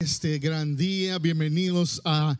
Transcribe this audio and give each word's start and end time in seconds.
Este 0.00 0.38
gran 0.38 0.76
día, 0.76 1.18
bienvenidos 1.18 2.00
a, 2.04 2.38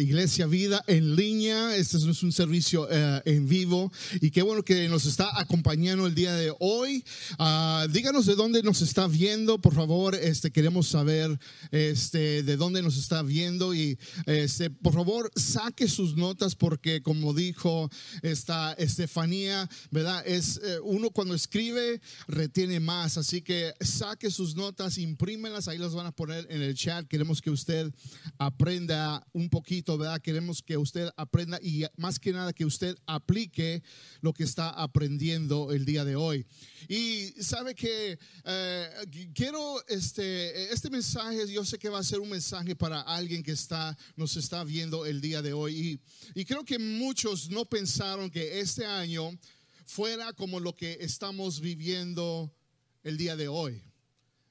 Iglesia 0.00 0.46
Vida 0.46 0.82
en 0.86 1.14
línea. 1.14 1.76
Este 1.76 1.98
es 1.98 2.22
un 2.22 2.32
servicio 2.32 2.88
eh, 2.90 3.20
en 3.26 3.46
vivo 3.46 3.92
y 4.22 4.30
qué 4.30 4.40
bueno 4.40 4.62
que 4.62 4.88
nos 4.88 5.04
está 5.04 5.38
acompañando 5.38 6.06
el 6.06 6.14
día 6.14 6.34
de 6.34 6.54
hoy. 6.58 7.04
Ah, 7.38 7.86
díganos 7.90 8.24
de 8.24 8.34
dónde 8.34 8.62
nos 8.62 8.80
está 8.80 9.06
viendo, 9.06 9.60
por 9.60 9.74
favor. 9.74 10.14
Este 10.14 10.50
queremos 10.50 10.88
saber 10.88 11.38
este 11.70 12.42
de 12.42 12.56
dónde 12.56 12.80
nos 12.80 12.96
está 12.96 13.22
viendo 13.22 13.74
y 13.74 13.98
este 14.24 14.70
por 14.70 14.94
favor 14.94 15.30
saque 15.36 15.86
sus 15.86 16.16
notas 16.16 16.54
porque 16.54 17.02
como 17.02 17.34
dijo 17.34 17.90
esta 18.22 18.72
Estefanía, 18.72 19.68
verdad 19.90 20.26
es 20.26 20.58
eh, 20.64 20.78
uno 20.82 21.10
cuando 21.10 21.34
escribe 21.34 22.00
retiene 22.26 22.80
más, 22.80 23.18
así 23.18 23.42
que 23.42 23.74
saque 23.82 24.30
sus 24.30 24.56
notas, 24.56 24.96
imprímenlas, 24.96 25.68
ahí 25.68 25.76
las 25.76 25.94
van 25.94 26.06
a 26.06 26.12
poner 26.12 26.46
en 26.48 26.62
el 26.62 26.77
chat. 26.78 27.06
Queremos 27.08 27.42
que 27.42 27.50
usted 27.50 27.92
aprenda 28.38 29.26
un 29.32 29.50
poquito, 29.50 29.98
¿verdad? 29.98 30.20
Queremos 30.22 30.62
que 30.62 30.76
usted 30.76 31.10
aprenda 31.16 31.58
y 31.60 31.84
más 31.96 32.20
que 32.20 32.32
nada 32.32 32.52
que 32.52 32.64
usted 32.64 32.96
aplique 33.06 33.82
lo 34.20 34.32
que 34.32 34.44
está 34.44 34.70
aprendiendo 34.70 35.72
el 35.72 35.84
día 35.84 36.04
de 36.04 36.14
hoy. 36.14 36.46
Y 36.88 37.34
sabe 37.42 37.74
que 37.74 38.18
eh, 38.44 38.90
quiero 39.34 39.84
este, 39.88 40.72
este 40.72 40.88
mensaje, 40.88 41.50
yo 41.52 41.64
sé 41.64 41.78
que 41.78 41.88
va 41.88 41.98
a 41.98 42.04
ser 42.04 42.20
un 42.20 42.30
mensaje 42.30 42.76
para 42.76 43.00
alguien 43.00 43.42
que 43.42 43.52
está, 43.52 43.98
nos 44.16 44.36
está 44.36 44.62
viendo 44.62 45.04
el 45.04 45.20
día 45.20 45.42
de 45.42 45.52
hoy. 45.52 46.00
Y, 46.34 46.40
y 46.40 46.44
creo 46.44 46.64
que 46.64 46.78
muchos 46.78 47.50
no 47.50 47.64
pensaron 47.64 48.30
que 48.30 48.60
este 48.60 48.86
año 48.86 49.36
fuera 49.84 50.32
como 50.32 50.60
lo 50.60 50.74
que 50.76 50.98
estamos 51.00 51.60
viviendo 51.60 52.54
el 53.02 53.16
día 53.16 53.34
de 53.34 53.48
hoy. 53.48 53.87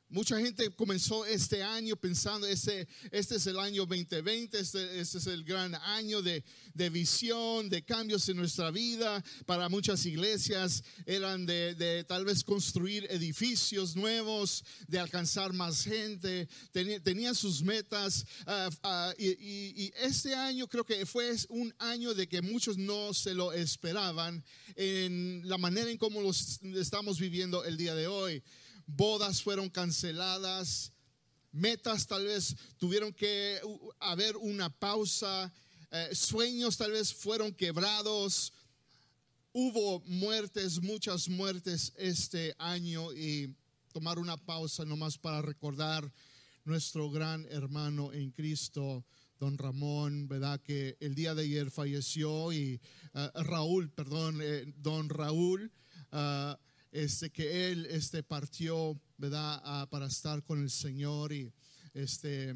Mucha 0.10 0.40
gente 0.40 0.70
comenzó 0.72 1.26
este 1.26 1.62
año 1.62 1.98
pensando, 1.98 2.48
este, 2.48 2.88
este 3.12 3.36
es 3.36 3.46
el 3.46 3.60
año 3.60 3.86
2020, 3.86 4.58
este, 4.58 5.02
este 5.02 5.18
es 5.18 5.28
el 5.28 5.44
gran 5.44 5.76
año 5.76 6.22
de, 6.22 6.46
de, 6.74 6.90
visión, 6.90 7.68
de 7.68 7.84
cambios 7.84 8.30
en 8.30 8.38
nuestra 8.38 8.72
vida. 8.72 9.22
Para 9.46 9.68
muchas 9.68 10.06
iglesias 10.06 10.82
eran 11.06 11.46
de, 11.46 11.76
de 11.76 12.06
tal 12.06 12.24
vez 12.24 12.42
construir 12.46 13.06
edificios 13.10 13.98
nuevos, 13.98 14.64
de 14.88 14.98
alcanzar 14.98 15.52
más 15.52 15.84
gente, 15.84 16.48
tenían 16.72 17.04
tenía 17.04 17.34
sus 17.34 17.62
metas. 17.62 18.26
Uh, 18.46 19.12
y, 19.18 19.28
y, 19.28 19.74
y 19.76 19.94
este 20.00 20.34
año 20.36 20.70
creo 20.70 20.86
que 20.86 21.06
fue 21.06 21.36
un 21.50 21.74
año 21.80 22.14
de 22.14 22.30
que 22.30 22.42
muchos 22.42 22.78
no 22.78 23.14
se 23.14 23.34
lo 23.34 23.52
esperaban 23.52 24.42
en 24.78 25.42
la 25.44 25.58
manera 25.58 25.92
en 25.92 25.98
cómo 25.98 26.22
los 26.22 26.62
estamos 26.64 27.20
viviendo 27.20 27.66
el 27.66 27.76
día 27.76 27.94
de 27.94 28.08
hoy 28.08 28.42
bodas 28.88 29.44
fueron 29.44 29.70
canceladas, 29.70 30.92
metas 31.52 32.08
tal 32.08 32.26
vez 32.26 32.56
tuvieron 32.78 33.14
que 33.14 33.60
haber 34.00 34.38
una 34.38 34.70
pausa, 34.70 35.52
eh, 35.92 36.10
sueños 36.14 36.78
tal 36.78 36.92
vez 36.92 37.14
fueron 37.14 37.54
quebrados, 37.54 38.54
hubo 39.52 40.00
muertes, 40.06 40.82
muchas 40.82 41.28
muertes 41.28 41.94
este 41.98 42.56
año 42.58 43.14
y 43.14 43.54
tomar 43.92 44.20
una 44.20 44.38
pausa 44.38 44.86
nomás 44.86 45.18
para 45.18 45.42
recordar 45.42 46.12
nuestro 46.64 47.10
gran 47.10 47.46
hermano 47.50 48.14
en 48.14 48.32
Cristo, 48.32 49.06
don 49.40 49.58
Ramón, 49.58 50.28
¿verdad? 50.28 50.62
Que 50.62 50.98
el 51.00 51.16
día 51.16 51.34
de 51.34 51.44
ayer 51.44 51.72
falleció 51.72 52.52
y 52.52 52.80
uh, 53.14 53.42
Raúl, 53.44 53.90
perdón, 53.90 54.40
eh, 54.42 54.66
don 54.78 55.10
Raúl. 55.10 55.72
Uh, 56.12 56.56
este, 56.92 57.30
que 57.30 57.72
él 57.72 57.86
este, 57.90 58.24
partió, 58.24 59.00
¿verdad? 59.18 59.88
Para 59.90 60.08
estar 60.08 60.44
con 60.44 60.62
el 60.62 60.70
Señor 60.70 61.34
y 61.34 61.52
este, 61.94 62.56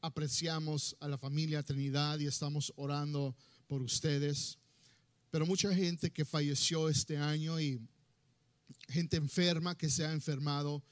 apreciamos 0.00 0.96
a 1.00 1.08
la 1.08 1.18
familia 1.18 1.62
Trinidad 1.62 2.18
y 2.18 2.26
estamos 2.26 2.72
orando 2.76 3.36
por 3.66 3.82
ustedes. 3.82 4.58
Pero 5.30 5.46
mucha 5.46 5.74
gente 5.74 6.10
que 6.10 6.24
falleció 6.24 6.88
este 6.88 7.16
año 7.16 7.60
y 7.60 7.80
gente 8.88 9.16
enferma 9.16 9.76
que 9.76 9.90
se 9.90 10.04
ha 10.04 10.12
enfermado, 10.12 10.82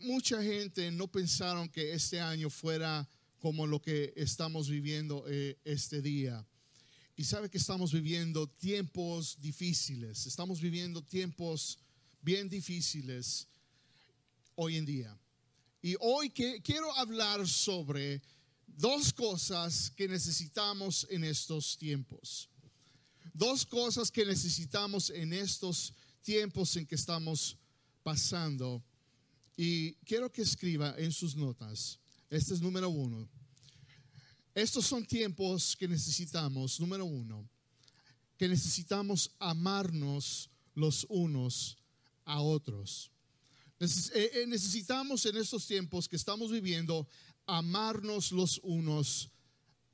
mucha 0.00 0.42
gente 0.42 0.90
no 0.90 1.08
pensaron 1.08 1.68
que 1.68 1.92
este 1.92 2.20
año 2.20 2.50
fuera 2.50 3.08
como 3.38 3.66
lo 3.66 3.80
que 3.80 4.12
estamos 4.16 4.68
viviendo 4.68 5.24
eh, 5.28 5.58
este 5.64 6.00
día. 6.00 6.46
Y 7.16 7.22
sabe 7.22 7.48
que 7.48 7.58
estamos 7.58 7.92
viviendo 7.92 8.48
tiempos 8.48 9.40
difíciles, 9.40 10.26
estamos 10.26 10.60
viviendo 10.60 11.00
tiempos 11.00 11.78
bien 12.20 12.48
difíciles 12.48 13.46
hoy 14.56 14.76
en 14.76 14.84
día. 14.84 15.18
Y 15.80 15.94
hoy 16.00 16.30
quiero 16.30 16.92
hablar 16.96 17.46
sobre 17.46 18.20
dos 18.66 19.12
cosas 19.12 19.92
que 19.94 20.08
necesitamos 20.08 21.06
en 21.08 21.22
estos 21.22 21.76
tiempos. 21.78 22.48
Dos 23.32 23.64
cosas 23.64 24.10
que 24.10 24.24
necesitamos 24.24 25.10
en 25.10 25.32
estos 25.34 25.92
tiempos 26.22 26.74
en 26.76 26.86
que 26.86 26.94
estamos 26.96 27.56
pasando. 28.02 28.82
Y 29.56 29.92
quiero 30.04 30.32
que 30.32 30.42
escriba 30.42 30.94
en 30.98 31.12
sus 31.12 31.36
notas. 31.36 32.00
Este 32.28 32.54
es 32.54 32.60
número 32.60 32.88
uno. 32.88 33.28
Estos 34.54 34.86
son 34.86 35.04
tiempos 35.04 35.76
que 35.76 35.88
necesitamos, 35.88 36.78
número 36.78 37.04
uno, 37.04 37.48
que 38.36 38.48
necesitamos 38.48 39.32
amarnos 39.40 40.48
los 40.74 41.04
unos 41.08 41.76
a 42.24 42.40
otros. 42.40 43.10
Eh, 43.80 44.30
eh, 44.34 44.46
necesitamos 44.46 45.26
en 45.26 45.36
estos 45.36 45.66
tiempos 45.66 46.08
que 46.08 46.16
estamos 46.16 46.52
viviendo 46.52 47.08
amarnos 47.46 48.30
los 48.30 48.60
unos 48.62 49.28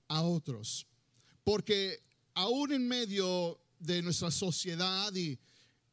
a 0.09 0.23
otros. 0.23 0.87
Porque 1.43 2.03
aún 2.35 2.73
en 2.73 2.87
medio 2.87 3.59
de 3.79 4.03
nuestra 4.03 4.31
sociedad 4.31 5.15
y 5.15 5.39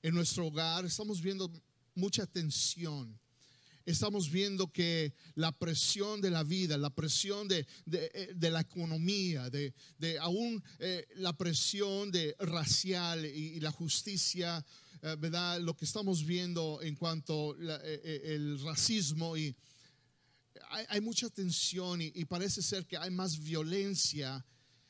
en 0.01 0.13
nuestro 0.13 0.47
hogar 0.47 0.85
estamos 0.85 1.21
viendo 1.21 1.49
mucha 1.95 2.25
tensión 2.25 3.17
estamos 3.91 4.29
viendo 4.29 4.71
que 4.71 5.13
la 5.35 5.57
presión 5.57 6.19
de 6.19 6.29
la 6.29 6.43
vida, 6.43 6.77
la 6.77 6.93
presión 6.93 7.47
de, 7.47 7.65
de, 7.85 8.11
eh, 8.13 8.51
la 8.51 8.59
economía, 8.59 9.49
de, 9.49 9.73
de 9.97 10.19
aún 10.19 10.61
eh, 10.79 11.07
la 11.15 11.31
presión 11.31 12.11
de 12.11 12.35
racial 12.39 13.25
y, 13.25 13.59
la 13.61 13.71
justicia, 13.71 14.63
eh, 15.01 15.15
¿verdad? 15.17 15.61
Lo 15.61 15.75
que 15.75 15.85
estamos 15.85 16.25
viendo 16.25 16.79
en 16.81 16.95
cuanto 16.95 17.53
al 17.53 17.81
el 17.83 18.59
racismo 18.61 19.37
y 19.37 19.55
hay, 20.89 20.99
mucha 20.99 21.29
tensión 21.29 22.01
y 22.01 22.25
parece 22.25 22.61
ser 22.61 22.85
que 22.85 22.97
hay 22.97 23.09
más 23.09 23.39
violencia, 23.39 24.45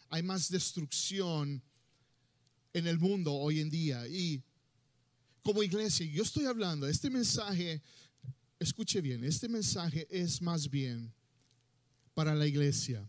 hay 0.10 0.24
más 0.24 0.50
destrucción 0.50 1.62
en 2.74 2.88
el 2.88 2.98
mundo 2.98 3.32
hoy 3.32 3.60
en 3.60 3.70
día. 3.70 4.08
Y 4.08 4.42
como 5.44 5.62
iglesia, 5.62 6.06
yo 6.08 6.24
estoy 6.24 6.46
hablando, 6.46 6.88
este 6.88 7.12
mensaje 7.12 7.82
escuche 8.60 9.02
bien, 9.02 9.24
este 9.24 9.48
mensaje 9.48 10.08
es 10.10 10.42
más 10.42 10.70
bien 10.70 11.14
para 12.14 12.34
la 12.34 12.48
iglesia. 12.48 13.08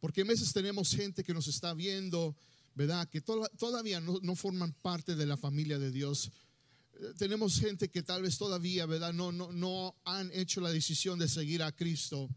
Porque 0.00 0.22
a 0.22 0.24
veces 0.24 0.52
tenemos 0.52 0.90
gente 0.94 1.24
que 1.24 1.34
nos 1.34 1.48
está 1.48 1.74
viendo, 1.74 2.36
¿verdad? 2.74 3.08
Que 3.08 3.20
to 3.20 3.46
todavía 3.58 4.00
no, 4.00 4.18
no, 4.22 4.36
forman 4.36 4.72
parte 4.72 5.16
de 5.16 5.26
la 5.26 5.36
familia 5.36 5.78
de 5.78 5.90
Dios. 5.90 6.30
Eh, 6.94 7.12
tenemos 7.18 7.58
gente 7.58 7.88
que 7.88 8.02
tal 8.02 8.22
vez 8.22 8.38
todavía, 8.38 8.86
¿verdad? 8.86 9.12
No, 9.12 9.32
no, 9.32 9.52
no 9.52 9.96
han 10.04 10.30
hecho 10.32 10.60
la 10.60 10.70
decisión 10.70 11.18
de 11.18 11.28
seguir 11.28 11.62
a 11.62 11.72
Cristo. 11.72 12.28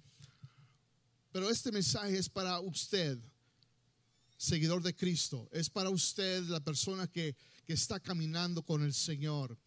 Pero 1.31 1.49
este 1.49 1.71
mensaje 1.71 2.17
es 2.17 2.27
para 2.27 2.59
usted, 2.59 3.19
seguidor 4.37 4.81
de 4.81 4.95
Cristo. 4.95 5.47
Es 5.51 5.69
para 5.69 5.89
usted, 5.89 6.43
la 6.45 6.59
persona 6.59 7.07
que, 7.07 7.35
que 7.65 7.73
está 7.73 7.99
caminando 7.99 8.63
con 8.63 8.83
el 8.83 8.93
Señor. 8.93 9.57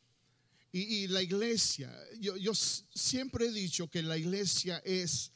Y, 0.74 1.06
la 1.08 1.20
iglesia, 1.20 1.94
yo, 2.18 2.34
yo, 2.38 2.54
siempre 2.54 3.46
he 3.46 3.52
dicho 3.52 3.90
que 3.90 4.02
la 4.02 4.16
iglesia 4.16 4.78
es 4.86 5.30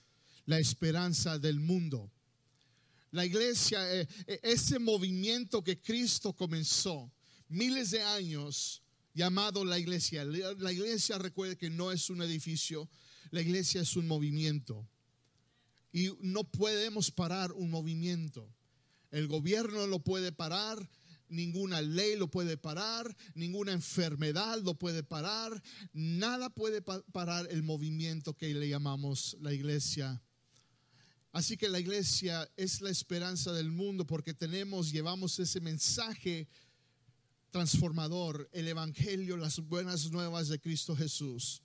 la 0.47 0.59
esperanza 0.59 1.39
del 1.39 1.61
mundo. 1.61 2.11
La 3.11 3.27
iglesia, 3.27 3.93
eh, 3.95 4.09
eh, 4.27 4.41
ese 4.43 4.79
movimiento 4.79 5.63
que 5.63 5.81
Cristo 5.81 6.33
comenzó 6.33 7.13
miles 7.49 7.91
de 7.91 8.03
años 8.03 8.83
llamado 9.13 9.65
la 9.65 9.79
iglesia. 9.79 10.25
La 10.25 10.73
iglesia 10.73 11.19
recuerde 11.19 11.57
que 11.57 11.71
no 11.71 11.93
es 11.93 12.11
un 12.11 12.23
edificio, 12.23 12.89
la 13.31 13.41
iglesia 13.41 13.83
es 13.83 13.97
un 13.97 14.07
movimiento. 14.07 14.89
Y 15.93 16.13
no 16.21 16.45
podemos 16.45 17.11
parar 17.11 17.53
un 17.53 17.71
movimiento. 17.71 18.49
El 19.11 19.29
gobierno 19.29 19.81
no 19.81 19.87
lo 19.87 19.99
puede 20.01 20.33
parar, 20.33 20.91
ninguna 21.29 21.81
ley 21.83 22.17
lo 22.17 22.29
puede 22.29 22.57
parar, 22.57 23.17
ninguna 23.35 23.73
enfermedad 23.73 24.61
lo 24.63 24.75
puede 24.75 25.03
parar, 25.03 25.63
nada 25.93 26.51
puede 26.51 26.83
parar 26.83 27.49
el 27.51 27.63
movimiento 27.63 28.35
que 28.35 28.53
le 28.55 28.69
llamamos 28.69 29.37
la 29.41 29.53
iglesia. 29.53 30.23
Así 31.33 31.57
que 31.57 31.69
la 31.69 31.79
iglesia 31.79 32.51
es 32.57 32.81
la 32.81 32.91
esperanza 32.91 33.53
del 33.53 33.71
mundo 33.71 34.07
porque 34.07 34.33
tenemos, 34.33 34.91
llevamos 34.91 35.39
ese 35.39 35.61
mensaje 35.61 36.49
transformador, 37.51 38.49
el 38.53 38.69
Evangelio, 38.69 39.37
las 39.37 39.61
buenas 39.61 40.11
nuevas 40.11 40.49
de 40.49 40.59
Cristo 40.59 40.97
Jesús. 40.97 41.63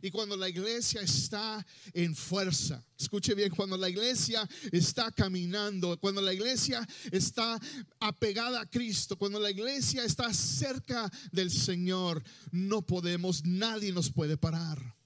Y 0.00 0.10
cuando 0.10 0.36
la 0.36 0.48
iglesia 0.48 1.02
está 1.02 1.64
en 1.92 2.14
fuerza, 2.14 2.82
escuche 2.98 3.34
bien, 3.34 3.50
cuando 3.50 3.76
la 3.76 3.88
iglesia 3.88 4.48
está 4.70 5.10
caminando, 5.10 5.98
cuando 5.98 6.20
la 6.20 6.32
iglesia 6.32 6.86
está 7.10 7.60
apegada 8.00 8.62
a 8.62 8.70
Cristo, 8.70 9.18
cuando 9.18 9.38
la 9.38 9.50
iglesia 9.50 10.04
está 10.04 10.32
cerca 10.32 11.10
del 11.30 11.50
Señor, 11.50 12.22
no 12.50 12.82
podemos, 12.82 13.44
nadie 13.44 13.92
nos 13.92 14.10
puede 14.10 14.36
parar. 14.36 14.96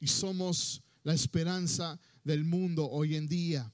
Y 0.00 0.08
somos 0.08 0.82
la 1.02 1.14
esperanza 1.14 1.98
del 2.24 2.44
mundo 2.44 2.88
hoy 2.90 3.16
en 3.16 3.28
día. 3.28 3.70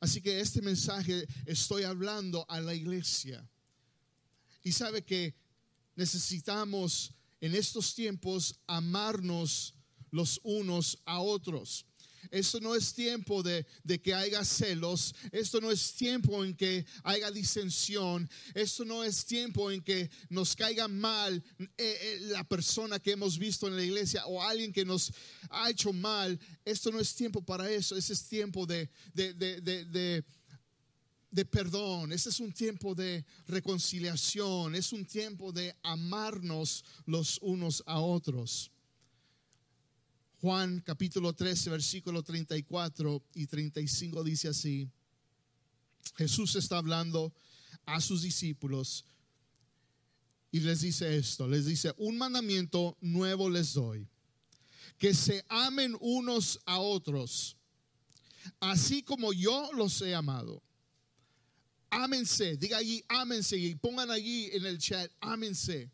Así 0.00 0.20
que 0.20 0.40
este 0.40 0.60
mensaje 0.60 1.26
estoy 1.46 1.84
hablando 1.84 2.44
a 2.48 2.60
la 2.60 2.74
iglesia. 2.74 3.48
Y 4.62 4.72
sabe 4.72 5.02
que 5.02 5.34
necesitamos 5.94 7.14
en 7.44 7.54
estos 7.54 7.94
tiempos 7.94 8.58
amarnos 8.66 9.74
los 10.10 10.40
unos 10.44 10.98
a 11.04 11.20
otros. 11.20 11.84
Esto 12.30 12.58
no 12.58 12.74
es 12.74 12.94
tiempo 12.94 13.42
de, 13.42 13.66
que 14.02 14.14
haya 14.14 14.42
celos. 14.46 15.14
Esto 15.30 15.60
no 15.60 15.70
es 15.70 15.92
tiempo 15.92 16.42
en 16.42 16.56
que 16.56 16.86
haya 17.02 17.30
disensión. 17.30 18.30
Esto 18.54 18.86
no 18.86 19.04
es 19.04 19.26
tiempo 19.26 19.70
en 19.70 19.82
que 19.82 20.08
nos 20.30 20.56
caiga 20.56 20.88
mal 20.88 21.44
eh, 21.58 21.68
eh, 21.76 22.18
la 22.30 22.44
persona 22.44 22.98
que 22.98 23.12
hemos 23.12 23.36
visto 23.36 23.68
en 23.68 23.76
la 23.76 23.84
iglesia 23.84 24.24
o 24.24 24.42
alguien 24.42 24.72
que 24.72 24.86
nos 24.86 25.12
ha 25.50 25.68
hecho 25.68 25.92
mal. 25.92 26.40
Esto 26.64 26.90
no 26.90 26.98
es 26.98 27.14
tiempo 27.14 27.44
para 27.44 27.70
eso. 27.70 27.94
Ese 27.94 28.14
es 28.14 28.26
tiempo 28.26 28.64
de, 28.64 28.88
de, 29.12 29.34
de 29.34 30.24
de 31.34 31.44
perdón, 31.44 32.12
ese 32.12 32.28
es 32.28 32.38
un 32.38 32.52
tiempo 32.52 32.94
de 32.94 33.24
reconciliación, 33.48 34.76
es 34.76 34.92
un 34.92 35.04
tiempo 35.04 35.50
de 35.50 35.74
amarnos 35.82 36.84
los 37.06 37.40
unos 37.42 37.82
a 37.86 37.98
otros. 37.98 38.70
Juan 40.40 40.80
capítulo 40.86 41.32
13, 41.32 41.70
versículo 41.70 42.22
34 42.22 43.20
y 43.34 43.46
35 43.48 44.22
dice 44.22 44.48
así, 44.48 44.88
Jesús 46.16 46.54
está 46.54 46.78
hablando 46.78 47.34
a 47.84 48.00
sus 48.00 48.22
discípulos 48.22 49.04
y 50.52 50.60
les 50.60 50.82
dice 50.82 51.16
esto, 51.16 51.48
les 51.48 51.66
dice, 51.66 51.92
un 51.98 52.16
mandamiento 52.16 52.96
nuevo 53.00 53.50
les 53.50 53.74
doy, 53.74 54.06
que 54.98 55.14
se 55.14 55.44
amen 55.48 55.96
unos 55.98 56.60
a 56.64 56.78
otros, 56.78 57.56
así 58.60 59.02
como 59.02 59.32
yo 59.32 59.72
los 59.72 60.00
he 60.00 60.14
amado 60.14 60.63
ámense, 61.94 62.56
diga 62.56 62.78
allí, 62.78 63.04
ámense 63.08 63.56
y 63.56 63.74
pongan 63.76 64.10
allí 64.10 64.50
en 64.52 64.66
el 64.66 64.78
chat, 64.78 65.10
ámense. 65.20 65.90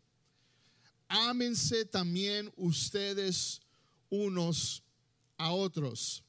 Ámense 1.07 1.85
también 1.85 2.51
ustedes 2.55 3.61
unos 4.09 4.81
a 5.37 5.51
otros. 5.51 6.23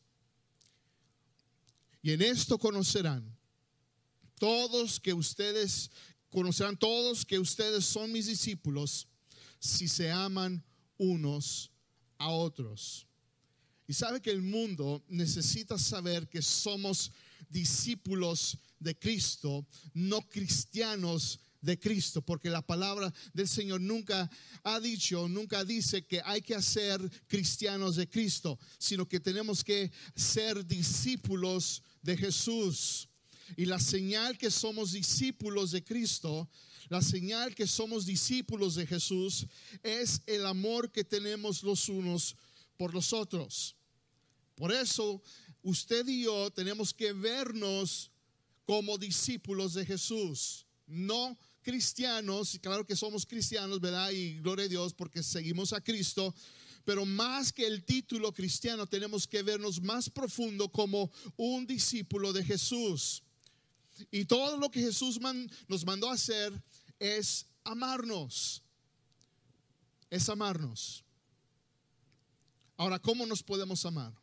Y 2.03 2.13
en 2.13 2.21
esto 2.21 2.59
conocerán 2.59 3.25
todos 4.39 4.99
que 4.99 5.15
ustedes, 5.15 5.91
conocerán 6.31 6.77
todos 6.77 7.25
que 7.25 7.39
ustedes 7.39 7.85
son 7.85 8.11
mis 8.13 8.27
discípulos 8.27 9.07
si 9.61 9.87
se 9.87 10.11
aman 10.11 10.63
unos 10.99 11.71
a 12.19 12.29
otros. 12.29 13.07
Y 13.87 13.95
sabe 13.95 14.21
que 14.21 14.31
el 14.31 14.43
mundo 14.43 15.03
necesita 15.09 15.79
saber 15.79 16.29
que 16.29 16.43
somos 16.43 17.13
discípulos 17.49 18.59
de 18.83 18.99
Cristo, 18.99 19.67
no 19.95 20.29
cristianos 20.29 21.41
de 21.61 21.79
Cristo, 21.79 22.21
porque 22.21 22.51
la 22.51 22.61
palabra 22.61 23.13
del 23.33 23.49
Señor 23.49 23.81
nunca 23.81 24.29
ha 24.65 24.81
dicho, 24.81 25.29
nunca 25.29 25.65
dice 25.65 26.05
que 26.05 26.21
hay 26.25 26.43
que 26.43 26.55
hacer 26.55 27.01
cristianos 27.29 27.97
de 27.97 28.09
Cristo, 28.09 28.59
sino 28.79 29.09
que 29.09 29.21
tenemos 29.21 29.63
que 29.65 29.91
ser 30.17 30.67
discípulos 30.67 31.83
de 32.03 32.17
Jesús. 32.17 33.09
Y 33.57 33.65
la 33.67 33.79
señal 33.79 34.37
que 34.37 34.51
somos 34.51 34.93
discípulos 34.93 35.71
de 35.71 35.85
Cristo, 35.85 36.49
la 36.89 37.01
señal 37.01 37.55
que 37.55 37.67
somos 37.67 38.07
discípulos 38.07 38.75
de 38.75 38.87
Jesús, 38.87 39.47
es 39.83 40.21
el 40.27 40.45
amor 40.47 40.91
que 40.91 41.05
tenemos 41.05 41.63
los 41.63 41.89
unos 41.89 42.37
por 42.77 42.93
los 42.93 43.13
otros. 43.13 43.77
Por 44.57 44.73
eso 44.73 45.23
usted 45.63 46.07
y 46.09 46.25
yo 46.25 46.51
tenemos 46.51 46.93
que 46.93 47.13
vernos 47.13 48.12
como 48.65 48.99
discípulos 48.99 49.75
de 49.75 49.85
Jesús, 49.85 50.67
no 50.87 51.39
cristianos, 51.63 52.55
y 52.55 52.59
claro 52.59 52.87
que 52.87 52.97
somos 52.97 53.27
cristianos, 53.27 53.81
¿verdad? 53.81 54.11
Y 54.11 54.39
gloria 54.41 54.67
a 54.67 54.69
Dios 54.69 54.95
porque 54.95 55.23
seguimos 55.23 55.73
a 55.73 55.81
Cristo, 55.81 56.35
pero 56.85 57.07
más 57.07 57.53
que 57.53 57.67
el 57.67 57.85
título 57.85 58.33
cristiano 58.33 58.87
tenemos 58.87 59.27
que 59.27 59.43
vernos 59.43 59.81
más 59.81 60.11
profundo 60.11 60.71
como 60.71 61.11
un 61.37 61.67
discípulo 61.67 62.33
de 62.33 62.45
Jesús. 62.45 63.23
Y 64.11 64.25
todo 64.25 64.57
lo 64.57 64.71
que 64.71 64.81
Jesús 64.81 65.21
nos 65.69 65.87
mandó 65.87 66.11
a 66.11 66.15
hacer 66.15 66.53
es 66.99 67.47
amarnos, 67.65 68.63
es 70.11 70.29
amarnos. 70.29 71.05
Ahora, 72.77 72.99
¿cómo 72.99 73.27
nos 73.27 73.43
podemos 73.43 73.87
amar? 73.87 74.22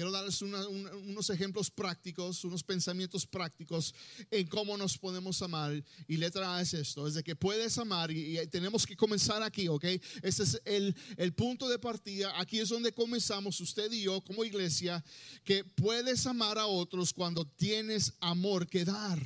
Quiero 0.00 0.12
darles 0.12 0.40
unos 0.40 1.28
ejemplos 1.28 1.70
prácticos, 1.70 2.42
unos 2.44 2.62
pensamientos 2.62 3.26
prácticos 3.26 3.94
en 4.30 4.46
cómo 4.46 4.78
nos 4.78 4.96
podemos 4.96 5.42
amar. 5.42 5.74
Y 6.08 6.16
letra 6.16 6.56
A 6.56 6.62
es 6.62 6.72
esto, 6.72 7.06
es 7.06 7.12
de 7.12 7.22
que 7.22 7.36
puedes 7.36 7.76
amar 7.76 8.10
y, 8.10 8.38
tenemos 8.46 8.86
que 8.86 8.96
comenzar 8.96 9.42
aquí, 9.42 9.68
¿ok? 9.68 9.84
Ese 10.22 10.42
es 10.44 10.62
el, 10.64 10.96
el 11.18 11.34
punto 11.34 11.68
de 11.68 11.78
partida. 11.78 12.32
Aquí 12.40 12.60
es 12.60 12.70
donde 12.70 12.94
comenzamos 12.94 13.60
usted 13.60 13.92
y 13.92 14.00
yo 14.00 14.22
como 14.22 14.42
iglesia, 14.42 15.04
que 15.44 15.64
puedes 15.64 16.26
amar 16.26 16.58
a 16.58 16.64
otros 16.64 17.12
cuando 17.12 17.44
tienes 17.44 18.14
amor 18.20 18.66
que 18.68 18.86
dar. 18.86 19.20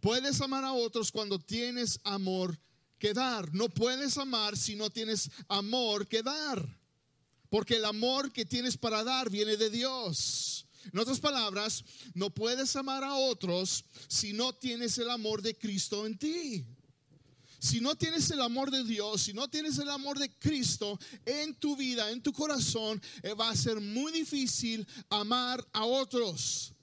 Puedes 0.00 0.40
amar 0.40 0.64
a 0.64 0.72
otros 0.72 1.12
cuando 1.12 1.38
tienes 1.38 2.00
amor 2.02 2.58
que 2.98 3.12
dar. 3.12 3.52
No 3.52 3.68
puedes 3.68 4.16
amar 4.16 4.56
si 4.56 4.74
no 4.74 4.88
tienes 4.88 5.30
amor 5.48 6.08
que 6.08 6.22
dar. 6.22 6.83
Porque 7.54 7.76
el 7.76 7.84
amor 7.84 8.32
que 8.32 8.44
tienes 8.44 8.76
para 8.76 9.04
dar 9.04 9.30
viene 9.30 9.56
de 9.56 9.70
Dios. 9.70 10.66
En 10.92 10.98
otras 10.98 11.20
palabras, 11.20 11.84
no 12.12 12.28
puedes 12.28 12.74
amar 12.74 13.04
a 13.04 13.14
otros 13.14 13.84
si 14.08 14.32
no 14.32 14.52
tienes 14.54 14.98
el 14.98 15.08
amor 15.08 15.40
de 15.40 15.54
Cristo 15.54 16.04
en 16.04 16.18
ti. 16.18 16.66
Si 17.60 17.80
no 17.80 17.94
tienes 17.94 18.28
el 18.32 18.40
amor 18.40 18.72
de 18.72 18.82
Dios, 18.82 19.22
si 19.22 19.32
no 19.32 19.46
tienes 19.46 19.78
el 19.78 19.88
amor 19.88 20.18
de 20.18 20.36
Cristo 20.36 20.98
en 21.24 21.54
tu 21.54 21.76
vida, 21.76 22.10
en 22.10 22.20
tu 22.20 22.32
corazón, 22.32 23.00
eh, 23.22 23.34
va 23.34 23.50
a 23.50 23.56
ser 23.56 23.80
muy 23.80 24.10
difícil 24.10 24.84
amar 25.08 25.64
a 25.72 25.84
otros. 25.84 26.73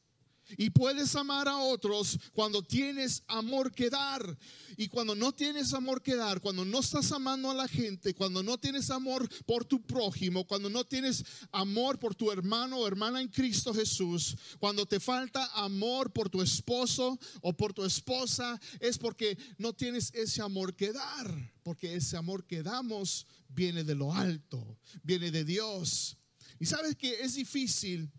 Y 0.58 0.70
puedes 0.70 1.16
amar 1.16 1.48
a 1.48 1.58
otros 1.58 2.20
cuando 2.34 2.62
tienes 2.62 3.24
amor 3.28 3.72
que 3.72 3.90
dar. 3.90 4.38
Y 4.78 4.88
cuando 4.88 5.16
no 5.16 5.32
tienes 5.32 5.74
amor 5.74 6.02
que 6.02 6.16
dar, 6.16 6.42
cuando 6.42 6.66
no 6.66 6.80
estás 6.80 7.12
amando 7.12 7.52
a 7.52 7.54
la 7.54 7.68
gente, 7.68 8.14
cuando 8.14 8.42
no 8.42 8.58
tienes 8.58 8.90
amor 8.90 9.28
por 9.46 9.66
tu 9.66 9.82
prójimo, 9.82 10.46
cuando 10.48 10.70
no 10.70 10.84
tienes 10.84 11.24
amor 11.52 12.00
por 12.00 12.16
tu 12.16 12.32
hermano 12.32 12.78
o 12.78 12.88
hermana 12.88 13.22
en 13.22 13.28
Cristo 13.28 13.74
Jesús, 13.74 14.36
cuando 14.60 14.86
te 14.86 15.00
falta 15.00 15.46
amor 15.54 16.12
por 16.12 16.30
tu 16.30 16.42
esposo 16.42 17.20
o 17.42 17.54
por 17.54 17.74
tu 17.74 17.84
esposa, 17.84 18.60
es 18.80 18.98
porque 18.98 19.38
no 19.58 19.74
tienes 19.74 20.12
ese 20.14 20.42
amor 20.42 20.76
que 20.76 20.94
dar. 20.94 21.52
Porque 21.64 21.96
ese 21.96 22.18
amor 22.18 22.46
que 22.46 22.64
damos 22.64 23.28
viene 23.48 23.84
de 23.84 23.96
lo 23.96 24.14
alto, 24.14 24.80
viene 25.04 25.32
de 25.32 25.46
Dios. 25.46 26.18
Y 26.60 26.66
sabes 26.66 26.96
que 26.96 27.22
es 27.22 27.36
difícil 27.36 28.12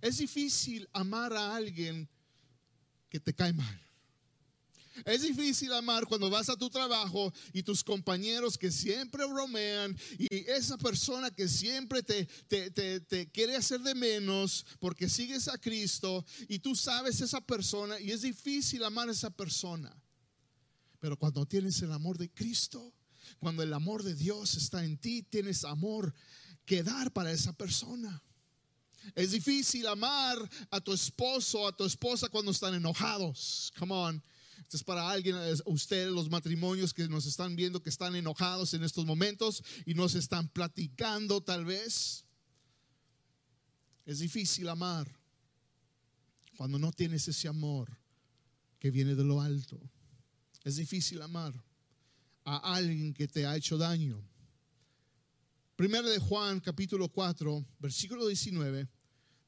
es 0.00 0.18
difícil 0.18 0.88
amar 0.92 1.32
a 1.32 1.56
alguien 1.56 2.08
que 3.08 3.20
te 3.20 3.34
cae 3.34 3.52
mal. 3.52 3.88
Es 5.04 5.22
difícil 5.22 5.72
amar 5.72 6.06
cuando 6.06 6.30
vas 6.30 6.48
a 6.48 6.56
tu 6.56 6.68
trabajo 6.70 7.32
y 7.52 7.62
tus 7.62 7.84
compañeros 7.84 8.58
que 8.58 8.70
siempre 8.70 9.24
bromean 9.26 9.96
y 10.18 10.26
esa 10.50 10.76
persona 10.76 11.30
que 11.30 11.48
siempre 11.48 12.02
te, 12.02 12.26
te, 12.48 13.30
quiere 13.30 13.56
hacer 13.56 13.80
de 13.80 13.94
menos 13.94 14.66
porque 14.80 15.08
sigues 15.08 15.48
a 15.48 15.58
Cristo 15.58 16.24
y 16.48 16.58
tú 16.58 16.74
sabes 16.74 17.20
esa 17.20 17.40
persona 17.40 18.00
y 18.00 18.10
es 18.10 18.22
difícil 18.22 18.82
amar 18.84 19.08
a 19.08 19.12
esa 19.12 19.30
persona. 19.30 19.94
Pero 21.00 21.16
cuando 21.16 21.46
tienes 21.46 21.80
el 21.82 21.92
amor 21.92 22.18
de 22.18 22.30
Cristo, 22.30 22.92
cuando 23.38 23.62
el 23.62 23.72
amor 23.72 24.02
de 24.02 24.14
Dios 24.14 24.56
está 24.56 24.84
en 24.84 24.98
ti, 24.98 25.22
tienes 25.22 25.64
amor 25.64 26.12
que 26.64 26.82
dar 26.82 27.12
para 27.12 27.30
esa 27.30 27.52
persona. 27.52 28.22
Es 29.14 29.32
difícil 29.32 29.86
amar 29.86 30.36
a 30.70 30.80
tu 30.80 30.92
esposo, 30.92 31.66
a 31.66 31.76
tu 31.76 31.84
esposa 31.84 32.28
cuando 32.28 32.50
están 32.50 32.74
enojados. 32.74 33.72
Come 33.78 33.94
on. 33.94 34.22
Esto 34.58 34.76
es 34.76 34.84
para 34.84 35.08
alguien, 35.08 35.36
ustedes, 35.64 36.12
los 36.12 36.28
matrimonios 36.28 36.92
que 36.92 37.08
nos 37.08 37.24
están 37.24 37.56
viendo 37.56 37.82
que 37.82 37.88
están 37.88 38.14
enojados 38.14 38.74
en 38.74 38.84
estos 38.84 39.06
momentos 39.06 39.62
y 39.86 39.94
nos 39.94 40.14
están 40.14 40.48
platicando 40.48 41.40
tal 41.40 41.64
vez. 41.64 42.26
Es 44.04 44.18
difícil 44.18 44.68
amar 44.68 45.08
cuando 46.56 46.78
no 46.78 46.92
tienes 46.92 47.28
ese 47.28 47.48
amor 47.48 47.96
que 48.78 48.90
viene 48.90 49.14
de 49.14 49.24
lo 49.24 49.40
alto. 49.40 49.80
Es 50.64 50.76
difícil 50.76 51.22
amar 51.22 51.54
a 52.44 52.74
alguien 52.74 53.14
que 53.14 53.28
te 53.28 53.46
ha 53.46 53.56
hecho 53.56 53.78
daño. 53.78 54.22
Primero 55.78 56.10
de 56.10 56.18
Juan, 56.18 56.58
capítulo 56.58 57.08
4, 57.08 57.64
versículo 57.78 58.26
19, 58.26 58.88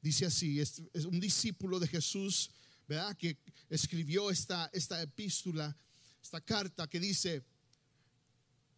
dice 0.00 0.26
así, 0.26 0.60
es, 0.60 0.80
es 0.92 1.04
un 1.04 1.18
discípulo 1.18 1.80
de 1.80 1.88
Jesús, 1.88 2.52
¿verdad? 2.86 3.16
Que 3.16 3.36
escribió 3.68 4.30
esta, 4.30 4.70
esta 4.72 5.02
epístola, 5.02 5.76
esta 6.22 6.40
carta 6.40 6.86
que 6.88 7.00
dice, 7.00 7.42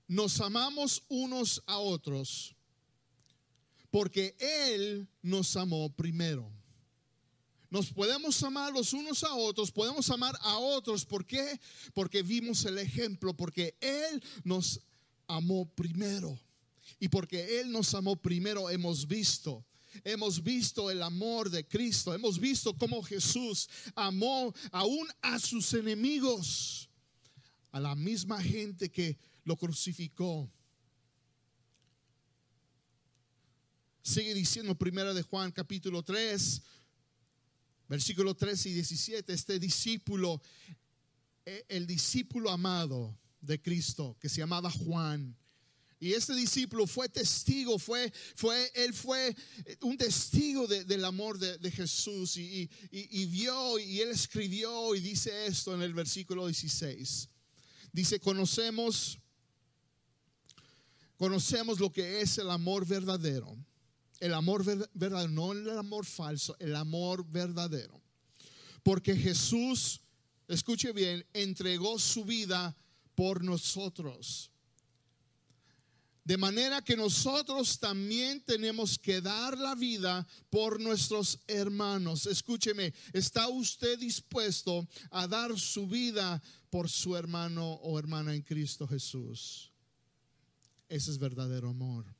nos 0.08 0.40
amamos 0.40 1.04
unos 1.10 1.62
a 1.66 1.76
otros 1.76 2.56
porque 3.90 4.34
Él 4.38 5.06
nos 5.20 5.54
amó 5.54 5.94
primero. 5.94 6.50
Nos 7.68 7.92
podemos 7.92 8.42
amar 8.42 8.72
los 8.72 8.94
unos 8.94 9.24
a 9.24 9.34
otros, 9.34 9.70
podemos 9.70 10.08
amar 10.08 10.34
a 10.40 10.56
otros. 10.56 11.04
¿Por 11.04 11.26
qué? 11.26 11.60
Porque 11.92 12.22
vimos 12.22 12.64
el 12.64 12.78
ejemplo, 12.78 13.36
porque 13.36 13.76
Él 13.82 14.24
nos 14.42 14.80
amó 15.26 15.66
primero. 15.74 16.40
Y 16.98 17.08
porque 17.08 17.60
Él 17.60 17.70
nos 17.70 17.94
amó 17.94 18.16
primero, 18.16 18.70
hemos 18.70 19.06
visto. 19.06 19.64
Hemos 20.04 20.42
visto 20.42 20.90
el 20.90 21.02
amor 21.02 21.50
de 21.50 21.66
Cristo. 21.66 22.14
Hemos 22.14 22.38
visto 22.38 22.76
cómo 22.76 23.02
Jesús 23.02 23.68
amó 23.94 24.54
aún 24.70 25.06
a 25.20 25.38
sus 25.38 25.74
enemigos, 25.74 26.88
a 27.70 27.80
la 27.80 27.94
misma 27.94 28.42
gente 28.42 28.90
que 28.90 29.18
lo 29.44 29.56
crucificó. 29.56 30.50
Sigue 34.02 34.34
diciendo 34.34 34.74
primera 34.76 35.14
de 35.14 35.22
Juan 35.22 35.52
capítulo 35.52 36.02
3, 36.02 36.62
versículo 37.88 38.34
13 38.34 38.70
y 38.70 38.72
17, 38.74 39.32
este 39.32 39.58
discípulo, 39.60 40.40
eh, 41.46 41.64
el 41.68 41.86
discípulo 41.86 42.50
amado 42.50 43.16
de 43.40 43.60
Cristo, 43.60 44.16
que 44.18 44.28
se 44.28 44.38
llamaba 44.38 44.70
Juan. 44.70 45.36
Y 46.02 46.14
este 46.14 46.34
discípulo 46.34 46.88
fue 46.88 47.08
testigo, 47.08 47.78
fue, 47.78 48.12
fue, 48.34 48.72
él 48.74 48.92
fue 48.92 49.36
un 49.82 49.96
testigo 49.96 50.66
del 50.66 51.04
amor 51.04 51.38
de, 51.38 51.70
Jesús 51.70 52.36
y, 52.38 52.68
y, 52.90 53.26
vio 53.26 53.78
y 53.78 54.00
él 54.00 54.10
escribió 54.10 54.96
y 54.96 55.00
dice 55.00 55.46
esto 55.46 55.72
en 55.76 55.80
el 55.80 55.94
versículo 55.94 56.48
16. 56.48 57.28
Dice, 57.92 58.18
conocemos, 58.18 59.16
conocemos 61.16 61.78
lo 61.78 61.92
que 61.92 62.20
es 62.20 62.36
el 62.38 62.50
amor 62.50 62.84
verdadero 62.84 63.56
el 64.18 64.34
amor 64.34 64.64
verdadero, 64.64 65.28
no 65.28 65.52
el 65.52 65.70
amor 65.70 66.04
falso, 66.04 66.56
el 66.58 66.74
amor 66.74 67.24
verdadero. 67.28 68.00
Porque 68.82 69.16
Jesús, 69.16 70.00
escuche 70.48 70.92
bien, 70.92 71.24
entregó 71.32 71.96
su 71.98 72.24
vida 72.24 72.76
por 73.14 73.42
nosotros. 73.44 74.51
De 76.24 76.36
manera 76.36 76.82
que 76.82 76.96
nosotros 76.96 77.78
también 77.80 78.40
tenemos 78.44 78.96
que 78.98 79.20
dar 79.20 79.58
la 79.58 79.74
vida 79.74 80.26
por 80.50 80.80
nuestros 80.80 81.40
hermanos. 81.48 82.26
Escúcheme, 82.26 82.94
¿está 83.12 83.48
usted 83.48 83.98
dispuesto 83.98 84.86
a 85.10 85.26
dar 85.26 85.58
su 85.58 85.88
vida 85.88 86.40
por 86.70 86.88
su 86.88 87.16
hermano 87.16 87.72
o 87.72 87.98
hermana 87.98 88.34
en 88.34 88.42
Cristo 88.42 88.86
Jesús? 88.86 89.72
Ese 90.88 91.10
es 91.10 91.18
verdadero 91.18 91.70
amor 91.70 92.14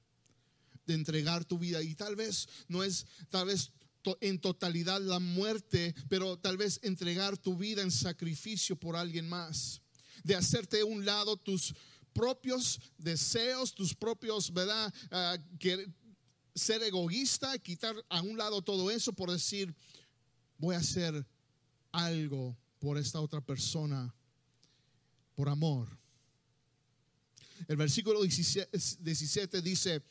de 0.87 0.95
entregar 0.95 1.45
tu 1.45 1.59
vida. 1.59 1.83
Y 1.83 1.95
tal 1.95 2.17
vez 2.17 2.49
no 2.69 2.83
es, 2.83 3.07
tal 3.31 3.47
vez 3.47 3.71
en 4.21 4.41
totalidad 4.41 5.01
la 5.01 5.21
muerte, 5.21 5.95
pero 6.09 6.39
tal 6.39 6.57
vez 6.57 6.81
entregar 6.83 7.39
tu 7.39 7.57
vida 7.57 7.83
en 7.83 7.91
sacrificio 7.91 8.77
por 8.77 8.97
alguien 8.97 9.29
más. 9.29 9.81
De 10.25 10.35
hacerte 10.35 10.83
un 10.85 11.05
lado 11.05 11.37
tus 11.37 11.75
propios 12.12 12.81
deseos, 12.99 13.75
tus 13.75 13.95
propios, 13.95 14.52
¿verdad? 14.52 14.92
Ah, 15.11 15.38
que 15.59 15.87
ser 16.54 16.83
egoísta, 16.83 17.59
quitar 17.59 17.95
a 18.09 18.21
un 18.21 18.37
lado 18.37 18.62
todo 18.62 18.90
eso 18.90 19.12
por 19.12 19.31
decir, 19.31 19.75
voy 20.59 20.75
a 20.75 20.78
hacer 20.78 21.26
algo 21.90 22.57
por 22.78 22.99
esta 22.99 23.21
otra 23.21 23.40
persona, 23.40 24.14
por 25.35 25.49
amor. 25.49 25.88
El 27.69 27.76
versículo 27.76 28.23
17 28.23 29.62
dice, 29.62 30.02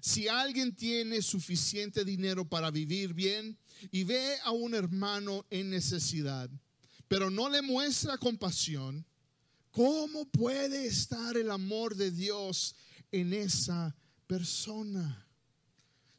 si 0.00 0.28
alguien 0.28 0.74
tiene 0.74 1.22
suficiente 1.22 2.04
dinero 2.04 2.48
para 2.48 2.70
vivir 2.70 3.14
bien 3.14 3.58
y 3.90 4.04
ve 4.04 4.36
a 4.44 4.52
un 4.52 4.74
hermano 4.74 5.44
en 5.50 5.70
necesidad, 5.70 6.48
pero 7.08 7.30
no 7.30 7.48
le 7.48 7.62
muestra 7.62 8.16
compasión, 8.16 9.04
¿cómo 9.70 10.24
puede 10.26 10.86
estar 10.86 11.36
el 11.36 11.50
amor 11.50 11.94
de 11.94 12.10
Dios 12.10 12.74
en 13.10 13.32
esa 13.32 13.96
persona? 14.26 15.26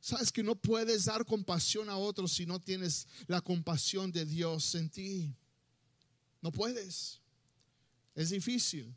Sabes 0.01 0.31
que 0.31 0.43
no 0.43 0.55
puedes 0.55 1.05
dar 1.05 1.25
compasión 1.25 1.89
a 1.89 1.97
otros 1.97 2.31
si 2.31 2.45
no 2.45 2.59
tienes 2.59 3.07
la 3.27 3.41
compasión 3.41 4.11
de 4.11 4.25
Dios 4.25 4.73
en 4.75 4.89
ti. 4.89 5.35
No 6.41 6.51
puedes. 6.51 7.19
Es 8.15 8.29
difícil 8.29 8.95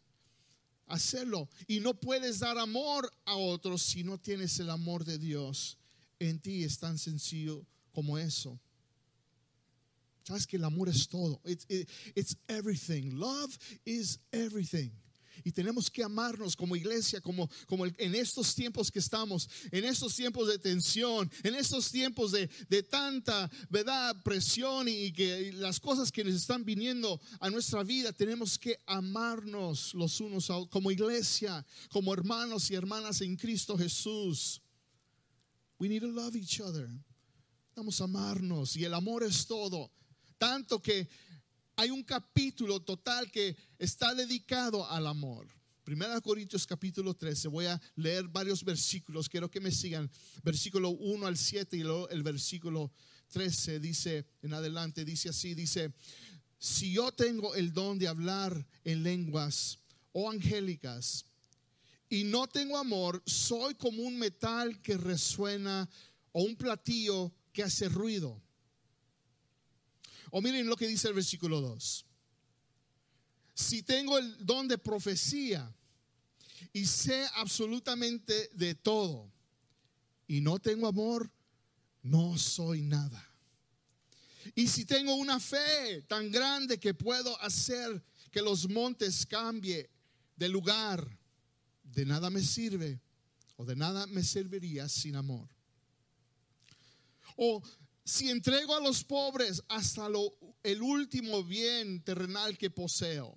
hacerlo. 0.87 1.49
Y 1.67 1.81
no 1.81 1.95
puedes 1.95 2.39
dar 2.39 2.59
amor 2.59 3.11
a 3.25 3.37
otros 3.37 3.83
si 3.83 4.05
no 4.05 4.19
tienes 4.19 4.59
el 4.61 4.71
amor 4.71 5.05
de 5.05 5.19
Dios 5.19 5.79
en 6.19 6.39
ti. 6.39 6.65
Es 6.65 6.79
tan 6.79 6.99
sencillo 6.99 7.67
como 7.93 8.19
eso. 8.19 8.61
Sabes 10.25 10.47
que 10.47 10.57
el 10.57 10.65
amor 10.65 10.89
es 10.89 11.09
todo. 11.09 11.41
It's, 11.45 11.67
it's 12.15 12.37
everything. 12.49 13.19
Love 13.19 13.57
is 13.85 14.19
everything. 14.33 14.91
Y 15.45 15.53
tenemos 15.53 15.91
que 15.91 16.03
amarnos 16.03 16.55
como 16.55 16.77
iglesia, 16.77 17.21
como, 17.21 17.49
como 17.67 17.87
en 17.87 18.15
estos 18.15 18.55
tiempos 18.55 18.91
que 18.91 18.99
estamos, 18.99 19.49
en 19.71 19.85
estos 19.85 20.15
tiempos 20.15 20.49
de 20.49 20.59
tensión, 20.59 21.31
en 21.43 21.55
estos 21.55 21.91
tiempos 21.91 22.33
de, 22.33 22.49
de 22.69 22.83
tanta 22.83 23.51
¿verdad? 23.69 24.15
presión 24.23 24.89
y 24.89 25.13
que 25.13 25.53
las 25.55 25.81
cosas 25.81 26.13
que 26.13 26.23
nos 26.23 26.35
están 26.35 26.65
viniendo 26.65 27.21
a 27.41 27.51
nuestra 27.51 27.83
vida, 27.83 28.13
tenemos 28.13 28.59
que 28.59 28.79
amarnos 28.87 29.95
los 29.95 30.21
unos 30.21 30.51
a, 30.51 30.55
como 30.71 30.91
iglesia, 30.91 31.65
como 31.91 32.13
hermanos 32.13 32.71
y 32.71 32.75
hermanas 32.75 33.21
en 33.21 33.37
Cristo 33.37 33.77
Jesús. 33.77 34.61
We 35.79 35.89
need 35.89 36.03
to 36.03 36.09
love 36.09 36.37
each 36.37 36.61
other. 36.61 36.89
Vamos 37.75 38.01
a 38.01 38.05
amarnos 38.05 38.77
y 38.77 38.85
el 38.85 38.95
amor 38.95 39.25
es 39.25 39.47
todo. 39.47 39.91
Tanto 40.43 40.83
que 40.83 41.09
hay 41.77 41.91
un 41.91 42.03
capítulo 42.03 42.81
total 42.81 43.31
que 43.31 43.57
está 43.79 44.13
dedicado 44.13 44.85
al 44.91 45.07
amor. 45.07 45.47
Primera 45.85 46.21
Corintios 46.21 46.67
capítulo 46.67 47.15
13, 47.15 47.47
voy 47.47 47.67
a 47.67 47.81
leer 47.95 48.27
varios 48.27 48.65
versículos, 48.65 49.29
quiero 49.29 49.49
que 49.49 49.61
me 49.61 49.71
sigan. 49.71 50.11
Versículo 50.43 50.91
1 50.91 51.29
al 51.29 51.37
7 51.37 51.77
y 51.77 51.85
luego 51.85 52.09
el 52.09 52.25
versículo 52.25 52.91
13 53.29 53.79
dice, 53.79 54.27
en 54.43 54.53
adelante 54.53 55.05
dice 55.05 55.29
así, 55.29 55.55
dice, 55.55 55.95
si 56.59 56.93
yo 56.93 57.13
tengo 57.13 57.55
el 57.55 57.73
don 57.73 57.97
de 58.01 58.09
hablar 58.09 58.67
en 58.83 59.05
lenguas 59.05 59.79
o 60.11 60.29
angélicas 60.29 61.25
y 62.09 62.25
no 62.25 62.49
tengo 62.49 62.79
amor, 62.79 63.23
soy 63.27 63.77
como 63.77 64.03
un 64.03 64.19
metal 64.19 64.83
que 64.83 64.97
resuena 64.97 65.89
o 66.33 66.43
un 66.43 66.57
platillo 66.57 67.33
que 67.53 67.63
hace 67.63 67.89
ruido. 67.89 68.42
O 70.35 70.41
miren 70.41 70.67
lo 70.67 70.77
que 70.77 70.89
dice 70.89 71.09
el 71.09 71.15
versículo 71.15 71.61
2. 71.61 72.07
Si 73.55 73.83
tengo 73.83 74.17
el 74.17 74.47
don 74.47 74.67
de 74.67 74.79
profecía 74.79 75.71
y 76.73 76.87
sé 76.87 77.27
absolutamente 77.35 78.49
de 78.55 78.75
todo 78.75 79.31
y 80.27 80.41
no 80.41 80.59
tengo 80.59 80.87
amor, 80.87 81.31
no 82.03 82.39
soy 82.39 82.81
nada. 82.81 83.29
Y 84.55 84.69
si 84.69 84.87
tengo 84.87 85.15
una 85.17 85.39
fe 85.39 86.01
tan 86.09 86.31
grande 86.31 86.81
que 86.81 86.95
puedo 86.95 87.39
hacer 87.43 88.03
que 88.31 88.41
los 88.41 88.67
montes 88.71 89.27
cambie 89.27 89.91
de 90.35 90.49
lugar, 90.49 91.07
de 91.83 92.07
nada 92.07 92.31
me 92.31 92.41
sirve 92.41 93.03
o 93.57 93.67
de 93.67 93.77
nada 93.77 94.07
me 94.07 94.25
serviría 94.25 94.89
sin 94.89 95.15
amor. 95.15 95.47
O 97.37 97.63
si 98.05 98.31
entrego 98.31 98.75
a 98.75 98.81
los 98.81 99.05
pobres 99.05 99.63
hasta 99.69 100.09
lo, 100.09 100.35
el 100.63 100.83
último 100.83 101.45
bien 101.45 102.03
terrenal 102.03 102.59
que 102.59 102.71
poseo, 102.71 103.37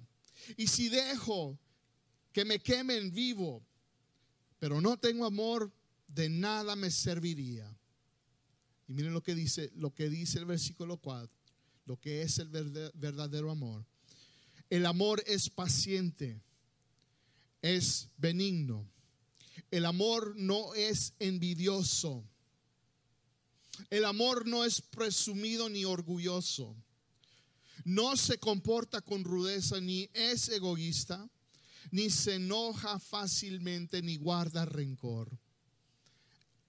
y 0.58 0.68
si 0.68 0.90
dejo 0.90 1.58
que 2.32 2.46
me 2.46 2.60
quemen 2.60 3.12
vivo, 3.14 3.64
pero 4.60 4.82
no 4.82 4.98
tengo 4.98 5.26
amor, 5.26 5.72
de 6.08 6.30
nada 6.30 6.76
me 6.76 6.92
serviría. 6.92 7.78
Y 8.88 8.94
miren 8.94 9.14
lo 9.14 9.24
que 9.24 9.36
dice, 9.36 9.72
lo 9.76 9.94
que 9.94 10.10
dice 10.10 10.40
el 10.40 10.46
versículo 10.46 10.98
4, 10.98 11.30
lo 11.86 12.00
que 12.00 12.22
es 12.22 12.40
el 12.40 12.50
verdadero 12.50 13.52
amor. 13.52 13.86
El 14.70 14.86
amor 14.86 15.24
es 15.28 15.50
paciente, 15.50 16.42
es 17.62 18.10
benigno. 18.18 18.88
El 19.72 19.86
amor 19.86 20.36
no 20.36 20.74
es 20.74 21.14
envidioso 21.20 22.24
el 23.90 24.06
amor 24.06 24.48
no 24.48 24.64
es 24.64 24.82
presumido 24.82 25.70
ni 25.70 25.86
orgulloso. 25.86 26.76
No 27.84 28.18
se 28.18 28.38
comporta 28.40 29.02
con 29.02 29.24
rudeza 29.24 29.80
ni 29.80 30.10
es 30.14 30.50
egoísta, 30.50 31.30
ni 31.92 32.10
se 32.10 32.36
enoja 32.36 33.00
fácilmente 33.00 34.02
ni 34.02 34.18
guarda 34.18 34.66
rencor. 34.66 35.38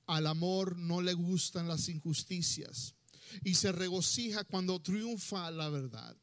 al 0.07 0.27
amor 0.29 0.77
no 0.77 1.03
le 1.03 1.15
gustan 1.15 1.67
las 1.67 1.89
injusticias 1.89 2.95
y 3.43 3.55
se 3.55 3.73
regocija 3.73 4.45
cuando 4.45 4.81
triunfa 4.81 5.51
la 5.51 5.69
verdad. 5.69 6.17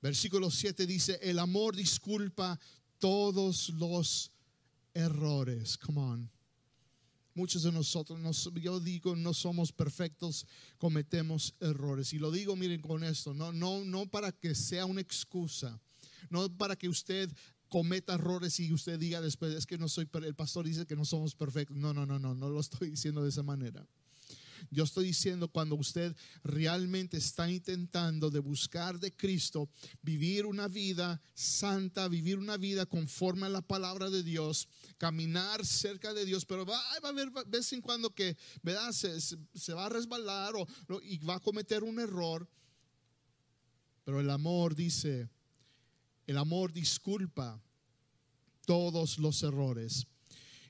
Versículo 0.00 0.50
7 0.50 0.86
dice, 0.86 1.18
el 1.22 1.38
amor 1.38 1.76
disculpa 1.76 2.58
todos 2.98 3.68
los 3.70 4.32
errores. 4.94 5.76
Come 5.78 6.00
on. 6.00 6.30
Muchos 7.34 7.62
de 7.62 7.72
nosotros, 7.72 8.20
yo 8.60 8.80
digo, 8.80 9.16
no 9.16 9.32
somos 9.32 9.72
perfectos, 9.72 10.46
cometemos 10.78 11.54
errores. 11.60 12.12
Y 12.12 12.18
lo 12.18 12.30
digo, 12.30 12.56
miren, 12.56 12.82
con 12.82 13.04
esto, 13.04 13.32
no, 13.32 13.52
no, 13.52 13.84
no 13.84 14.06
para 14.06 14.32
que 14.32 14.54
sea 14.54 14.84
una 14.84 15.00
excusa, 15.00 15.80
no 16.28 16.48
para 16.54 16.76
que 16.76 16.88
usted 16.88 17.30
cometa 17.68 18.14
errores 18.14 18.60
y 18.60 18.70
usted 18.70 18.98
diga 18.98 19.22
después, 19.22 19.54
es 19.54 19.64
que 19.64 19.78
no 19.78 19.88
soy, 19.88 20.06
el 20.12 20.34
pastor 20.34 20.66
dice 20.66 20.84
que 20.84 20.94
no 20.94 21.06
somos 21.06 21.34
perfectos. 21.34 21.74
No, 21.74 21.94
no, 21.94 22.04
no, 22.04 22.18
no, 22.18 22.34
no 22.34 22.50
lo 22.50 22.60
estoy 22.60 22.90
diciendo 22.90 23.22
de 23.22 23.30
esa 23.30 23.42
manera. 23.42 23.86
Yo 24.70 24.84
estoy 24.84 25.06
diciendo 25.06 25.48
cuando 25.48 25.76
usted 25.76 26.14
realmente 26.42 27.16
está 27.16 27.50
intentando 27.50 28.30
de 28.30 28.38
buscar 28.38 28.98
de 28.98 29.14
Cristo, 29.14 29.68
vivir 30.02 30.46
una 30.46 30.68
vida 30.68 31.20
santa, 31.34 32.08
vivir 32.08 32.38
una 32.38 32.56
vida 32.56 32.86
conforme 32.86 33.46
a 33.46 33.50
la 33.50 33.62
palabra 33.62 34.10
de 34.10 34.22
Dios, 34.22 34.68
caminar 34.98 35.64
cerca 35.64 36.14
de 36.14 36.24
Dios, 36.24 36.44
pero 36.44 36.64
va, 36.64 36.78
a 36.78 37.08
haber 37.08 37.30
vez 37.46 37.72
en 37.72 37.80
cuando 37.80 38.14
que. 38.14 38.36
Se, 38.92 39.20
se, 39.20 39.72
va 39.72 39.86
a 39.86 39.88
resbalar 39.88 40.54
o, 40.56 40.66
y 41.02 41.18
va 41.18 41.36
a 41.36 41.40
cometer 41.40 41.82
un 41.82 41.98
error. 41.98 42.48
Pero 44.04 44.20
el 44.20 44.30
amor 44.30 44.74
dice, 44.74 45.28
el 46.26 46.38
amor 46.38 46.72
disculpa 46.72 47.62
todos 48.64 49.18
los 49.18 49.42
errores 49.42 50.06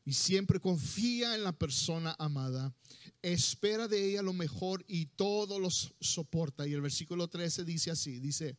y 0.05 0.13
siempre 0.13 0.61
confía 0.61 1.35
en 1.35 1.45
la 1.45 1.53
persona 1.53 2.15
amada, 2.19 2.75
espera 3.23 3.87
de 3.87 4.11
ella 4.11 4.23
lo 4.23 4.33
mejor 4.33 4.85
y 4.89 5.07
todo 5.07 5.59
los 5.59 5.95
soporta. 6.01 6.67
Y 6.67 6.73
el 6.73 6.81
versículo 6.81 7.29
13 7.29 7.65
dice 7.65 7.91
así, 7.91 8.19
dice, 8.19 8.59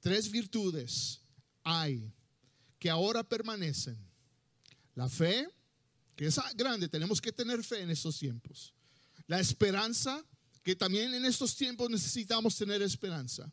tres 0.00 0.30
virtudes 0.30 1.20
hay 1.62 2.12
que 2.78 2.90
ahora 2.90 3.22
permanecen. 3.22 3.98
La 4.94 5.08
fe, 5.08 5.46
que 6.14 6.26
es 6.26 6.40
grande, 6.54 6.88
tenemos 6.88 7.20
que 7.20 7.32
tener 7.32 7.62
fe 7.62 7.82
en 7.82 7.90
estos 7.90 8.18
tiempos. 8.18 8.72
La 9.26 9.40
esperanza, 9.40 10.24
que 10.62 10.74
también 10.74 11.12
en 11.14 11.24
estos 11.26 11.54
tiempos 11.54 11.90
necesitamos 11.90 12.56
tener 12.56 12.80
esperanza. 12.80 13.52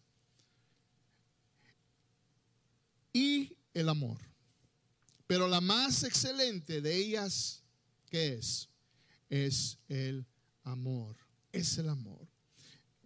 Y 3.12 3.56
el 3.74 3.90
amor. 3.90 4.20
Pero 5.28 5.48
la 5.48 5.62
más 5.62 6.04
excelente 6.04 6.82
de 6.82 6.96
ellas, 6.96 7.64
¿qué 8.10 8.36
es? 8.36 8.70
Es 9.34 9.80
el 9.88 10.28
amor. 10.64 11.18
Es 11.52 11.80
el 11.80 11.90
amor. 11.90 12.30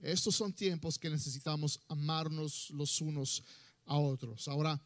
Estos 0.01 0.35
son 0.35 0.51
tiempos 0.51 0.99
que 0.99 1.09
necesitamos 1.09 1.79
amarnos 1.87 2.69
los 2.71 2.99
unos 2.99 3.41
a 3.85 3.97
otros. 3.97 4.49
Ahora, 4.49 4.77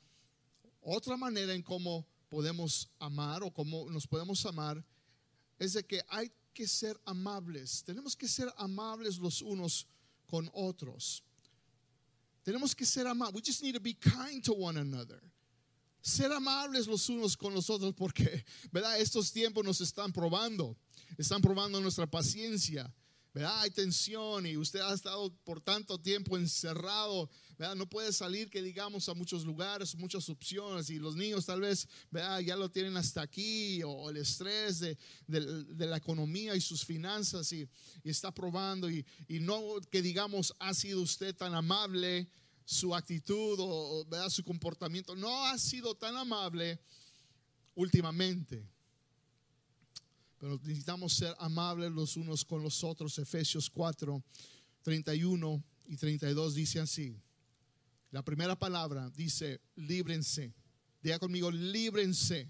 otra 0.81 1.17
manera 1.17 1.55
en 1.55 1.63
cómo 1.63 2.05
podemos 2.29 2.91
amar 3.00 3.41
o 3.41 3.51
cómo 3.51 3.89
nos 3.89 4.05
podemos 4.05 4.45
amar 4.45 4.86
es 5.57 5.74
de 5.74 5.83
que 5.83 6.03
hay 6.10 6.31
que 6.53 6.67
ser 6.67 6.95
amables. 7.05 7.81
Tenemos 7.83 8.15
que 8.15 8.27
ser 8.27 8.53
amables 8.55 9.17
los 9.17 9.41
unos 9.41 9.88
con 10.27 10.48
otros. 10.53 11.24
Tenemos 12.43 12.75
que 12.75 12.86
ser 12.86 13.07
amables. 13.07 13.33
We 13.33 13.41
just 13.43 13.63
need 13.63 13.74
to 13.74 13.81
be 13.81 13.95
kind 13.95 14.43
to 14.43 14.53
one 14.53 14.79
another 14.79 15.19
ser 16.01 16.31
amables 16.31 16.88
los 16.88 17.08
unos 17.10 17.38
con 17.38 17.53
los 17.53 17.70
otros 17.70 17.93
porque, 17.93 18.43
¿verdad? 18.72 19.00
Estos 19.00 19.31
tiempos 19.31 19.63
nos 19.63 19.81
están 19.81 20.12
probando, 20.12 20.75
están 21.17 21.41
probando 21.41 21.79
nuestra 21.79 22.08
paciencia, 22.08 22.91
¿verdad? 23.34 23.62
Hay 23.62 23.72
tensión 23.72 24.46
y 24.46 24.58
usted 24.58 24.79
ha 24.81 24.93
estado 24.93 25.34
por 25.43 25.61
tanto 25.61 26.00
tiempo 26.00 26.37
encerrado, 26.37 27.29
¿verdad? 27.57 27.75
No 27.75 27.87
puede 27.87 28.11
salir, 28.11 28.50
que 28.50 28.61
digamos, 28.61 29.07
a 29.07 29.14
muchos 29.14 29.46
lugares, 29.46 29.96
muchas 29.96 30.27
opciones 30.27 30.90
y 30.90 31.00
los 31.00 31.16
niños 31.16 31.46
tal 31.46 31.61
vez, 31.61 31.87
¿verdad? 32.09 32.40
Ya 32.40 32.55
lo 32.55 32.70
tienen 32.70 32.98
hasta 32.98 33.22
aquí 33.22 33.81
o 33.83 34.09
el 34.09 34.18
estrés 34.18 34.79
de, 34.79 34.98
la 35.27 35.98
economía 35.98 36.55
y 36.55 36.61
sus 36.61 36.83
finanzas 36.83 37.51
y, 37.53 37.70
está 38.03 38.33
probando 38.33 38.90
y, 38.90 39.05
y 39.27 39.40
no 39.40 39.79
que 39.90 40.01
digamos, 40.01 40.53
ha 40.59 40.74
sido 40.74 41.01
usted 41.01 41.35
tan 41.35 41.53
amable 41.53 42.27
su 42.72 42.96
actitud 42.96 43.57
o 43.60 44.05
su 44.29 44.46
comportamiento 44.46 45.14
no 45.14 45.46
ha 45.46 45.57
sido 45.57 45.94
tan 45.94 46.16
amable 46.16 46.79
últimamente. 47.75 48.66
Pero 50.38 50.57
necesitamos 50.64 51.12
ser 51.12 51.36
amables 51.40 51.92
los 51.92 52.16
unos 52.16 52.46
con 52.46 52.64
los 52.64 52.81
otros. 52.86 53.20
Efesios 53.20 53.70
4, 53.70 54.24
31 54.84 55.64
y 55.88 55.98
32 55.98 56.55
dice 56.55 56.79
así. 56.79 57.14
La 58.10 58.24
primera 58.24 58.57
palabra 58.57 59.10
dice, 59.10 59.60
líbrense. 59.75 60.53
Diga 61.03 61.20
conmigo, 61.20 61.51
líbrense. 61.51 62.50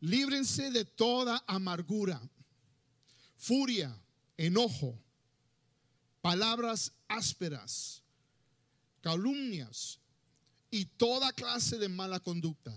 Líbrense 0.00 0.70
de 0.70 0.84
toda 0.84 1.42
amargura, 1.46 2.20
furia, 3.38 3.98
enojo, 4.36 5.02
palabras 6.20 6.92
ásperas 7.08 8.03
calumnias 9.04 10.00
y 10.70 10.86
toda 10.86 11.30
clase 11.34 11.76
de 11.76 11.90
mala 11.90 12.20
conducta. 12.20 12.74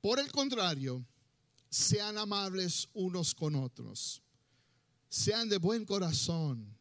Por 0.00 0.20
el 0.20 0.30
contrario, 0.30 1.04
sean 1.68 2.16
amables 2.16 2.88
unos 2.94 3.34
con 3.34 3.56
otros, 3.56 4.22
sean 5.08 5.48
de 5.48 5.58
buen 5.58 5.84
corazón 5.84 6.72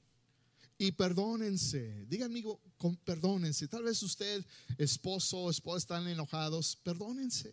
y 0.78 0.92
perdónense. 0.92 2.08
Amigo, 2.24 2.62
perdónense. 3.04 3.68
Tal 3.68 3.82
vez 3.82 4.04
usted, 4.04 4.46
esposo 4.78 5.40
o 5.40 5.50
esposa, 5.50 5.78
están 5.78 6.08
enojados. 6.08 6.76
Perdónense. 6.84 7.52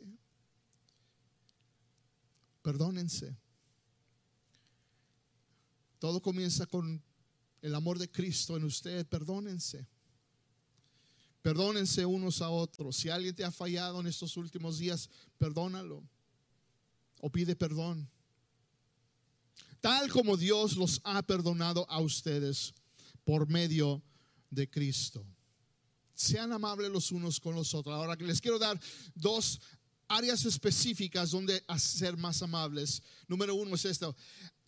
Perdónense. 2.60 3.34
Todo 5.98 6.20
comienza 6.20 6.66
con 6.66 7.02
el 7.62 7.74
amor 7.74 7.98
de 7.98 8.10
Cristo 8.10 8.56
en 8.56 8.64
usted, 8.64 9.06
perdónense. 9.06 9.86
Perdónense 11.40 12.04
unos 12.04 12.42
a 12.42 12.50
otros. 12.50 12.96
Si 12.96 13.08
alguien 13.08 13.34
te 13.34 13.44
ha 13.44 13.50
fallado 13.50 14.00
en 14.00 14.06
estos 14.06 14.36
últimos 14.36 14.78
días, 14.78 15.08
perdónalo 15.38 16.02
o 17.20 17.30
pide 17.30 17.56
perdón. 17.56 18.08
Tal 19.80 20.10
como 20.10 20.36
Dios 20.36 20.76
los 20.76 21.00
ha 21.04 21.22
perdonado 21.22 21.88
a 21.88 22.00
ustedes 22.00 22.74
por 23.24 23.48
medio 23.48 24.02
de 24.50 24.68
Cristo. 24.68 25.24
Sean 26.14 26.52
amables 26.52 26.90
los 26.90 27.10
unos 27.10 27.40
con 27.40 27.54
los 27.54 27.74
otros. 27.74 27.94
Ahora 27.94 28.16
que 28.16 28.24
les 28.24 28.40
quiero 28.40 28.58
dar 28.58 28.78
dos 29.14 29.60
áreas 30.16 30.44
específicas 30.44 31.30
donde 31.30 31.62
ser 31.78 32.16
más 32.16 32.42
amables. 32.42 33.02
Número 33.28 33.54
uno 33.54 33.74
es 33.74 33.84
esto 33.84 34.16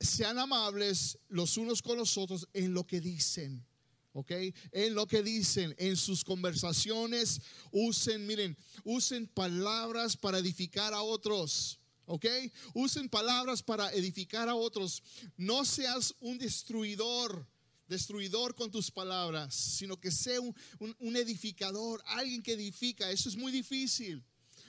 sean 0.00 0.38
amables 0.38 1.18
los 1.28 1.56
unos 1.56 1.82
con 1.82 1.96
los 1.96 2.16
otros 2.18 2.48
en 2.52 2.74
lo 2.74 2.86
que 2.86 3.00
dicen. 3.00 3.64
¿ok? 4.12 4.30
En 4.72 4.94
lo 4.94 5.06
que 5.06 5.22
dicen, 5.22 5.74
en 5.78 5.96
sus 5.96 6.22
conversaciones, 6.22 7.40
usen, 7.72 8.26
miren, 8.26 8.56
usen 8.84 9.26
palabras 9.26 10.16
para 10.16 10.38
edificar 10.38 10.94
a 10.94 11.02
otros. 11.02 11.80
¿Ok? 12.06 12.26
Usen 12.74 13.08
palabras 13.08 13.62
para 13.62 13.90
edificar 13.92 14.48
a 14.48 14.54
otros. 14.54 15.02
No 15.36 15.64
seas 15.64 16.14
un 16.20 16.38
destruidor, 16.38 17.48
destruidor 17.88 18.54
con 18.54 18.70
tus 18.70 18.90
palabras, 18.90 19.54
sino 19.54 19.98
que 19.98 20.10
sea 20.10 20.40
un, 20.40 20.54
un 20.98 21.16
edificador, 21.16 22.02
alguien 22.06 22.42
que 22.42 22.52
edifica. 22.52 23.10
Eso 23.10 23.28
es 23.28 23.36
muy 23.36 23.50
difícil 23.50 24.22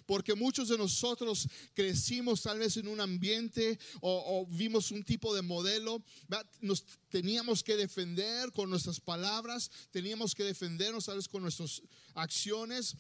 porque 0.06 0.36
muchos 0.36 0.70
de 0.70 0.78
nosotros 0.78 1.48
crecimos 1.74 2.42
tal 2.42 2.60
vez 2.60 2.78
en 2.78 2.88
un 2.88 3.00
ambiente 3.00 3.80
o, 4.02 4.46
vimos 4.50 4.92
un 4.92 5.04
tipo 5.04 5.34
de 5.34 5.42
modelo, 5.42 6.04
nos 6.62 6.84
teníamos 7.10 7.64
que 7.64 7.76
defender 7.76 8.52
con 8.52 8.70
nuestras 8.70 9.00
palabras, 9.00 9.72
teníamos 9.92 10.36
que 10.36 10.44
defendernos 10.44 11.06
tal 11.06 11.18
vez 11.18 11.28
con 11.28 11.42
nuestras 11.42 11.82
acciones 12.14 12.96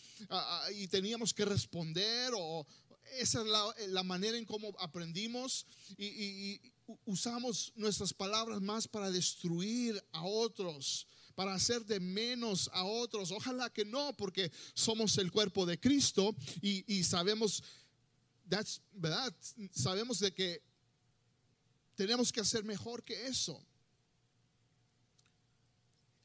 y 0.75 0.87
teníamos 0.87 1.33
que 1.33 1.45
responder 1.45 2.33
o 2.35 2.65
esa 3.19 3.41
es 3.77 3.89
la, 3.89 4.03
manera 4.03 4.37
en 4.37 4.45
cómo 4.45 4.73
aprendimos 4.79 5.65
y 5.97 6.59
usamos 7.05 7.71
nuestras 7.75 8.13
palabras 8.13 8.61
más 8.61 8.87
para 8.87 9.11
destruir 9.11 10.03
a 10.11 10.23
otros 10.23 11.07
para 11.35 11.53
hacer 11.53 11.85
de 11.85 11.99
menos 11.99 12.69
a 12.73 12.83
otros. 12.85 13.31
Ojalá 13.31 13.69
que 13.69 13.85
no, 13.85 14.13
porque 14.13 14.51
somos 14.73 15.17
el 15.17 15.31
cuerpo 15.31 15.65
de 15.65 15.79
Cristo 15.79 16.35
y, 16.61 17.03
sabemos, 17.03 17.61
¿verdad? 18.93 19.35
Sabemos 19.71 20.19
de 20.19 20.33
que 20.33 20.63
tenemos 21.95 22.31
que 22.31 22.41
hacer 22.41 22.63
mejor 22.63 23.03
que 23.03 23.27
eso. 23.27 23.61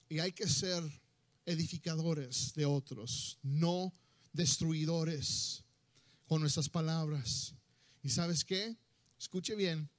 Y 0.09 0.19
hay 0.21 0.33
que 0.33 0.49
ser 0.49 0.83
edificadores 1.45 2.55
de 2.55 2.67
otros, 2.67 3.39
no 3.43 3.93
destruidores. 4.33 5.65
con 6.27 6.41
nuestras 6.41 6.69
palabras. 6.69 7.57
¿Y 8.05 8.09
sabes 8.09 8.45
qué? 8.45 8.77
Escuche 9.19 9.57
bien. 9.57 9.91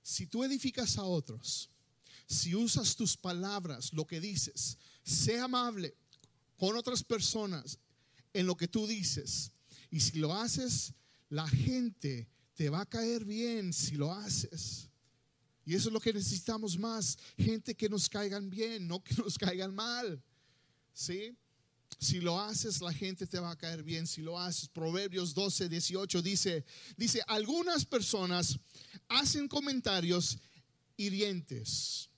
Si 0.00 0.28
tú 0.28 0.44
edificas 0.44 0.96
a 0.96 1.02
otros, 1.02 1.68
si 2.26 2.54
usas 2.54 2.96
tus 2.96 3.16
palabras, 3.16 3.92
lo 3.92 4.06
que 4.06 4.20
dices, 4.20 4.78
sé 5.02 5.38
amable 5.38 5.96
con 6.56 6.76
otras 6.76 7.02
personas 7.02 7.78
en 8.32 8.46
lo 8.46 8.56
que 8.56 8.68
tú 8.68 8.86
dices. 8.86 9.52
Y 9.90 10.00
si 10.00 10.18
lo 10.18 10.34
haces, 10.34 10.92
la 11.28 11.46
gente 11.48 12.28
te 12.54 12.70
va 12.70 12.80
a 12.80 12.86
caer 12.86 13.24
bien 13.24 13.72
si 13.72 13.96
lo 13.96 14.12
haces. 14.12 14.88
Y 15.64 15.74
eso 15.74 15.88
es 15.88 15.92
lo 15.92 16.00
que 16.00 16.12
necesitamos 16.12 16.78
más, 16.78 17.18
gente 17.36 17.74
que 17.74 17.88
nos 17.88 18.08
caigan 18.08 18.48
bien, 18.48 18.86
no 18.86 19.02
que 19.02 19.14
nos 19.14 19.36
caigan 19.36 19.74
mal. 19.74 20.22
¿Sí? 20.92 21.36
Si 21.98 22.20
lo 22.20 22.40
haces, 22.40 22.80
la 22.80 22.92
gente 22.92 23.26
te 23.26 23.38
va 23.38 23.50
a 23.50 23.56
caer 23.56 23.82
bien. 23.82 24.06
Si 24.06 24.22
lo 24.22 24.38
haces, 24.38 24.68
Proverbios 24.68 25.34
12, 25.34 25.68
18 25.68 26.22
dice, 26.22 26.64
dice, 26.96 27.22
algunas 27.26 27.84
personas 27.84 28.58
hacen 29.08 29.48
comentarios 29.48 30.38
hirientes, 30.96 32.08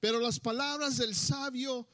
pero 0.00 0.20
las 0.20 0.38
palabras 0.38 0.98
del 0.98 1.14
sabio 1.14 1.88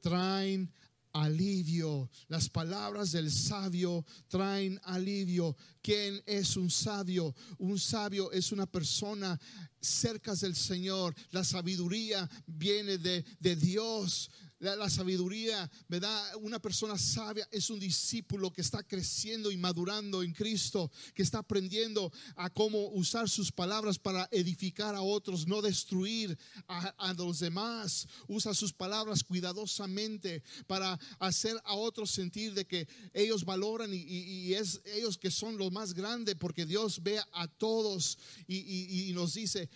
traen 0.00 0.72
alivio. 1.12 2.10
Las 2.28 2.48
palabras 2.48 3.12
del 3.12 3.30
sabio 3.30 4.04
traen 4.28 4.80
alivio. 4.84 5.56
¿Quién 5.82 6.22
es 6.26 6.56
un 6.56 6.70
sabio? 6.70 7.34
Un 7.58 7.78
sabio 7.78 8.30
es 8.32 8.52
una 8.52 8.66
persona 8.66 9.38
cerca 9.80 10.34
del 10.34 10.54
Señor. 10.54 11.14
La 11.30 11.44
sabiduría 11.44 12.28
viene 12.46 12.98
de, 12.98 13.24
de 13.40 13.56
Dios 13.56 14.30
la, 14.60 14.90
sabiduría, 14.90 15.70
¿verdad? 15.88 16.36
Una 16.36 16.60
persona 16.60 16.98
sabia 16.98 17.48
es 17.50 17.70
un 17.70 17.80
discípulo 17.80 18.52
que 18.52 18.60
está 18.60 18.82
creciendo 18.82 19.50
y 19.50 19.56
madurando 19.56 20.22
en 20.22 20.32
Cristo, 20.32 20.90
que 21.14 21.22
está 21.22 21.38
aprendiendo 21.38 22.12
a 22.36 22.50
cómo 22.50 22.88
usar 22.88 23.28
sus 23.28 23.50
palabras 23.50 23.98
para 23.98 24.28
edificar 24.30 24.94
a 24.94 25.00
otros, 25.00 25.46
no 25.46 25.62
destruir 25.62 26.38
a, 26.68 27.14
los 27.14 27.40
demás. 27.40 28.06
Usa 28.28 28.52
sus 28.52 28.72
palabras 28.72 29.24
cuidadosamente 29.24 30.42
para 30.66 30.98
hacer 31.18 31.60
a 31.64 31.74
otros 31.74 32.10
sentir 32.10 32.52
de 32.52 32.66
que 32.66 32.86
ellos 33.14 33.44
valoran 33.44 33.90
y, 33.92 34.52
es 34.52 34.80
ellos 34.84 35.16
que 35.16 35.30
son 35.30 35.56
los 35.56 35.72
más 35.72 35.94
grandes, 35.94 36.34
porque 36.34 36.66
Dios 36.66 37.02
ve 37.02 37.18
a 37.32 37.48
todos 37.48 38.18
y, 38.46 39.08
y 39.08 39.12
nos 39.14 39.34
dice, 39.34 39.70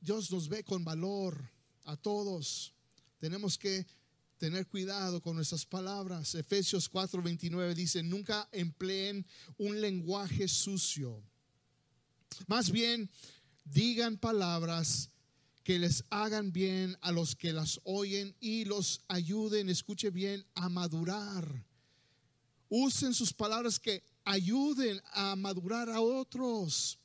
Dios 0.00 0.30
nos 0.30 0.48
ve 0.48 0.64
con 0.64 0.82
valor 0.82 1.50
a 1.84 1.96
todos. 1.96 2.72
Tenemos 3.18 3.58
que 3.58 3.86
tener 4.44 4.66
cuidado 4.66 5.22
con 5.22 5.36
nuestras 5.36 5.64
palabras. 5.64 6.34
Efesios 6.34 6.90
4:29 6.92 7.72
dice, 7.72 8.02
nunca 8.02 8.46
empleen 8.52 9.24
un 9.56 9.80
lenguaje 9.80 10.48
sucio. 10.48 11.22
Más 12.46 12.70
bien, 12.70 13.08
digan 13.64 14.18
palabras 14.18 15.08
que 15.62 15.78
les 15.78 16.04
hagan 16.10 16.52
bien 16.52 16.94
a 17.00 17.10
los 17.10 17.34
que 17.34 17.54
las 17.54 17.80
oyen 17.84 18.36
y 18.38 18.66
los 18.66 19.00
ayuden, 19.08 19.70
escuche 19.70 20.10
bien, 20.10 20.44
a 20.54 20.68
madurar. 20.68 21.64
Usen 22.68 23.14
sus 23.14 23.32
palabras 23.32 23.80
que 23.80 24.02
ayuden 24.26 25.00
a 25.14 25.36
madurar 25.36 25.88
a 25.88 26.02
otros 26.02 26.98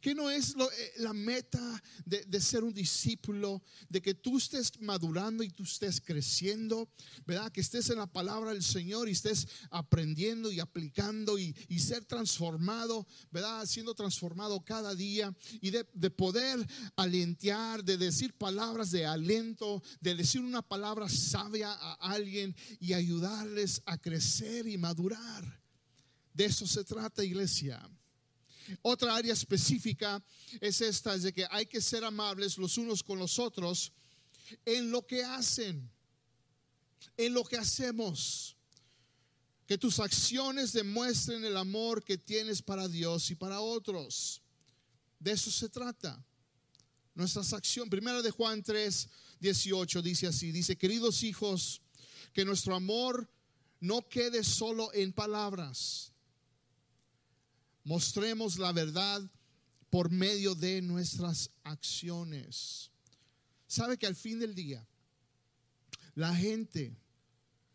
que 0.00 0.14
no 0.14 0.30
es 0.30 0.54
eh, 0.54 0.92
la 0.98 1.12
meta 1.12 1.82
de, 2.04 2.40
ser 2.40 2.64
un 2.64 2.72
discípulo, 2.72 3.62
de 3.88 4.00
que 4.00 4.14
tú 4.14 4.38
estés 4.38 4.80
madurando 4.80 5.42
y 5.42 5.50
tú 5.50 5.64
estés 5.64 6.00
creciendo, 6.00 6.88
¿verdad? 7.26 7.52
Que 7.52 7.60
estés 7.60 7.90
en 7.90 7.98
la 7.98 8.06
palabra 8.06 8.52
del 8.52 8.62
Señor 8.62 9.08
y 9.08 9.12
estés 9.12 9.46
aprendiendo 9.70 10.50
y 10.50 10.60
aplicando 10.60 11.38
y, 11.38 11.54
ser 11.80 12.04
transformado, 12.04 13.06
¿verdad? 13.30 13.64
Siendo 13.66 13.94
transformado 13.94 14.60
cada 14.62 14.94
día 14.94 15.34
y 15.60 15.70
de, 15.70 15.88
de 15.94 16.10
poder 16.10 16.64
alentear, 16.94 17.82
de 17.82 17.96
decir 17.96 18.34
palabras 18.34 18.90
de 18.90 19.06
aliento, 19.06 19.82
de 20.00 20.14
decir 20.14 20.42
una 20.42 20.62
palabra 20.62 21.08
sabia 21.08 21.72
a 21.72 21.94
alguien 21.94 22.54
y 22.78 22.92
ayudarles 22.92 23.82
a 23.86 23.98
crecer 23.98 24.68
y 24.68 24.76
madurar. 24.78 25.60
De 26.32 26.44
eso 26.44 26.66
se 26.66 26.84
trata, 26.84 27.24
iglesia. 27.24 27.80
Otra 28.82 29.16
área 29.16 29.32
específica 29.32 30.22
es 30.60 30.80
esta, 30.80 31.14
es 31.14 31.22
de 31.22 31.32
que 31.32 31.46
hay 31.50 31.66
que 31.66 31.80
ser 31.80 32.04
amables 32.04 32.58
los 32.58 32.78
unos 32.78 33.02
con 33.02 33.18
los 33.18 33.38
otros 33.38 33.92
en 34.64 34.90
lo 34.90 35.06
que 35.06 35.24
hacen, 35.24 35.90
en 37.16 37.34
lo 37.34 37.44
que 37.44 37.56
hacemos. 37.56 38.56
Que 39.66 39.78
tus 39.78 40.00
acciones 40.00 40.72
demuestren 40.72 41.44
el 41.44 41.56
amor 41.56 42.02
que 42.02 42.18
tienes 42.18 42.60
para 42.60 42.88
Dios 42.88 43.30
y 43.30 43.36
para 43.36 43.60
otros. 43.60 44.42
De 45.18 45.32
eso 45.32 45.50
se 45.50 45.68
trata. 45.68 46.24
Nuestras 47.14 47.52
acciones, 47.52 47.90
primera 47.90 48.22
de 48.22 48.30
Juan 48.30 48.62
3, 48.62 49.08
18 49.38 50.02
dice 50.02 50.26
así, 50.26 50.50
dice, 50.50 50.76
queridos 50.76 51.22
hijos, 51.22 51.82
que 52.32 52.44
nuestro 52.44 52.74
amor 52.74 53.30
no 53.78 54.08
quede 54.08 54.42
solo 54.42 54.92
en 54.92 55.12
palabras 55.12 56.09
Mostremos 57.84 58.58
la 58.58 58.72
verdad 58.72 59.22
por 59.88 60.10
medio 60.10 60.54
de 60.54 60.82
nuestras 60.82 61.50
acciones. 61.64 62.90
¿Sabe 63.66 63.98
que 63.98 64.06
al 64.06 64.16
fin 64.16 64.38
del 64.38 64.54
día 64.54 64.86
la 66.14 66.34
gente 66.34 66.96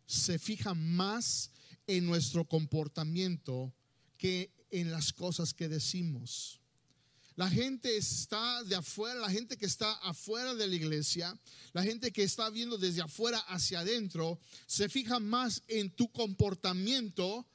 se 0.06 0.38
fija 0.40 0.74
más 0.74 1.52
en 1.88 2.06
nuestro 2.06 2.46
comportamiento 2.46 3.74
que 4.18 4.52
en 4.72 4.92
las 4.92 5.12
cosas 5.14 5.54
que 5.54 5.68
decimos? 5.68 6.60
La 7.36 7.50
gente 7.50 7.98
está 7.98 8.64
de 8.64 8.76
afuera, 8.76 9.20
la 9.20 9.30
gente 9.30 9.58
que 9.58 9.66
está 9.66 9.92
afuera 9.96 10.56
de 10.56 10.68
la 10.68 10.76
iglesia, 10.76 11.38
la 11.74 11.84
gente 11.84 12.12
que 12.14 12.24
está 12.24 12.50
viendo 12.50 12.78
desde 12.78 13.02
afuera 13.02 13.40
hacia 13.40 13.82
adentro, 13.82 14.40
se 14.68 14.88
fija 14.88 15.20
más 15.20 15.62
en 15.68 15.90
tu 15.90 16.10
comportamiento 16.14 17.46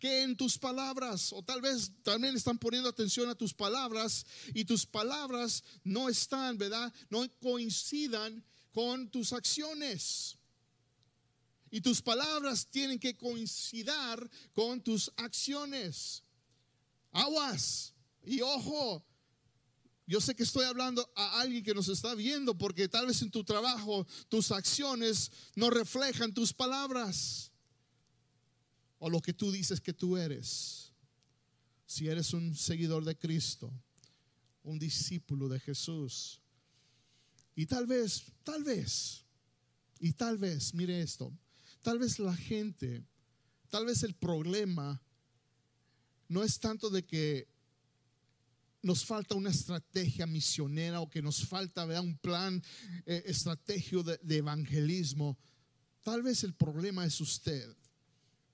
que 0.00 0.22
en 0.22 0.36
tus 0.36 0.58
palabras. 0.58 1.32
O 1.32 1.42
tal 1.42 1.60
vez 1.60 1.92
también 2.02 2.34
están 2.34 2.58
poniendo 2.58 2.88
atención 2.88 3.28
a 3.28 3.34
tus 3.36 3.54
palabras 3.54 4.26
y 4.54 4.64
tus 4.64 4.86
palabras 4.86 5.62
no 5.84 6.08
están, 6.08 6.58
¿verdad? 6.58 6.92
No 7.10 7.24
coincidan 7.38 8.42
con 8.72 9.08
tus 9.10 9.32
acciones. 9.32 10.36
Y 11.70 11.80
tus 11.80 12.02
palabras 12.02 12.66
tienen 12.66 12.98
que 12.98 13.16
coincidir 13.16 14.28
con 14.52 14.80
tus 14.80 15.12
acciones. 15.16 16.24
Aguas 17.12 17.94
y 18.24 18.40
ojo. 18.40 19.04
Yo 20.06 20.20
sé 20.20 20.34
que 20.34 20.42
estoy 20.42 20.64
hablando 20.64 21.08
a 21.14 21.40
alguien 21.40 21.62
que 21.62 21.74
nos 21.74 21.86
está 21.86 22.16
viendo 22.16 22.58
porque 22.58 22.88
tal 22.88 23.06
vez 23.06 23.22
en 23.22 23.30
tu 23.30 23.44
trabajo 23.44 24.04
tus 24.28 24.50
acciones 24.50 25.30
no 25.54 25.70
reflejan 25.70 26.34
tus 26.34 26.52
palabras 26.52 27.49
o 29.00 29.08
lo 29.08 29.20
que 29.20 29.32
tú 29.32 29.50
dices 29.50 29.80
que 29.80 29.92
tú 29.92 30.16
eres. 30.16 30.92
Si 31.86 32.08
eres 32.08 32.32
un 32.32 32.54
seguidor 32.54 33.04
de 33.04 33.18
Cristo, 33.18 33.72
un 34.62 34.78
discípulo 34.78 35.48
de 35.48 35.58
Jesús. 35.58 36.40
Y 37.56 37.66
tal 37.66 37.86
vez, 37.86 38.22
tal 38.44 38.62
vez, 38.62 39.24
y 39.98 40.12
tal 40.12 40.38
vez, 40.38 40.72
mire 40.74 41.00
esto, 41.00 41.32
tal 41.82 41.98
vez 41.98 42.18
la 42.18 42.36
gente, 42.36 43.02
tal 43.70 43.86
vez 43.86 44.02
el 44.02 44.14
problema 44.14 45.02
no 46.28 46.44
es 46.44 46.60
tanto 46.60 46.90
de 46.90 47.04
que 47.04 47.48
nos 48.82 49.04
falta 49.04 49.34
una 49.34 49.50
estrategia 49.50 50.26
misionera 50.26 51.00
o 51.00 51.10
que 51.10 51.22
nos 51.22 51.46
falta 51.46 51.84
un 52.00 52.16
plan 52.18 52.62
eh, 53.04 53.24
estratégico 53.26 54.02
de 54.02 54.36
evangelismo. 54.36 55.38
Tal 56.02 56.22
vez 56.22 56.44
el 56.44 56.54
problema 56.54 57.04
es 57.04 57.20
usted 57.20 57.79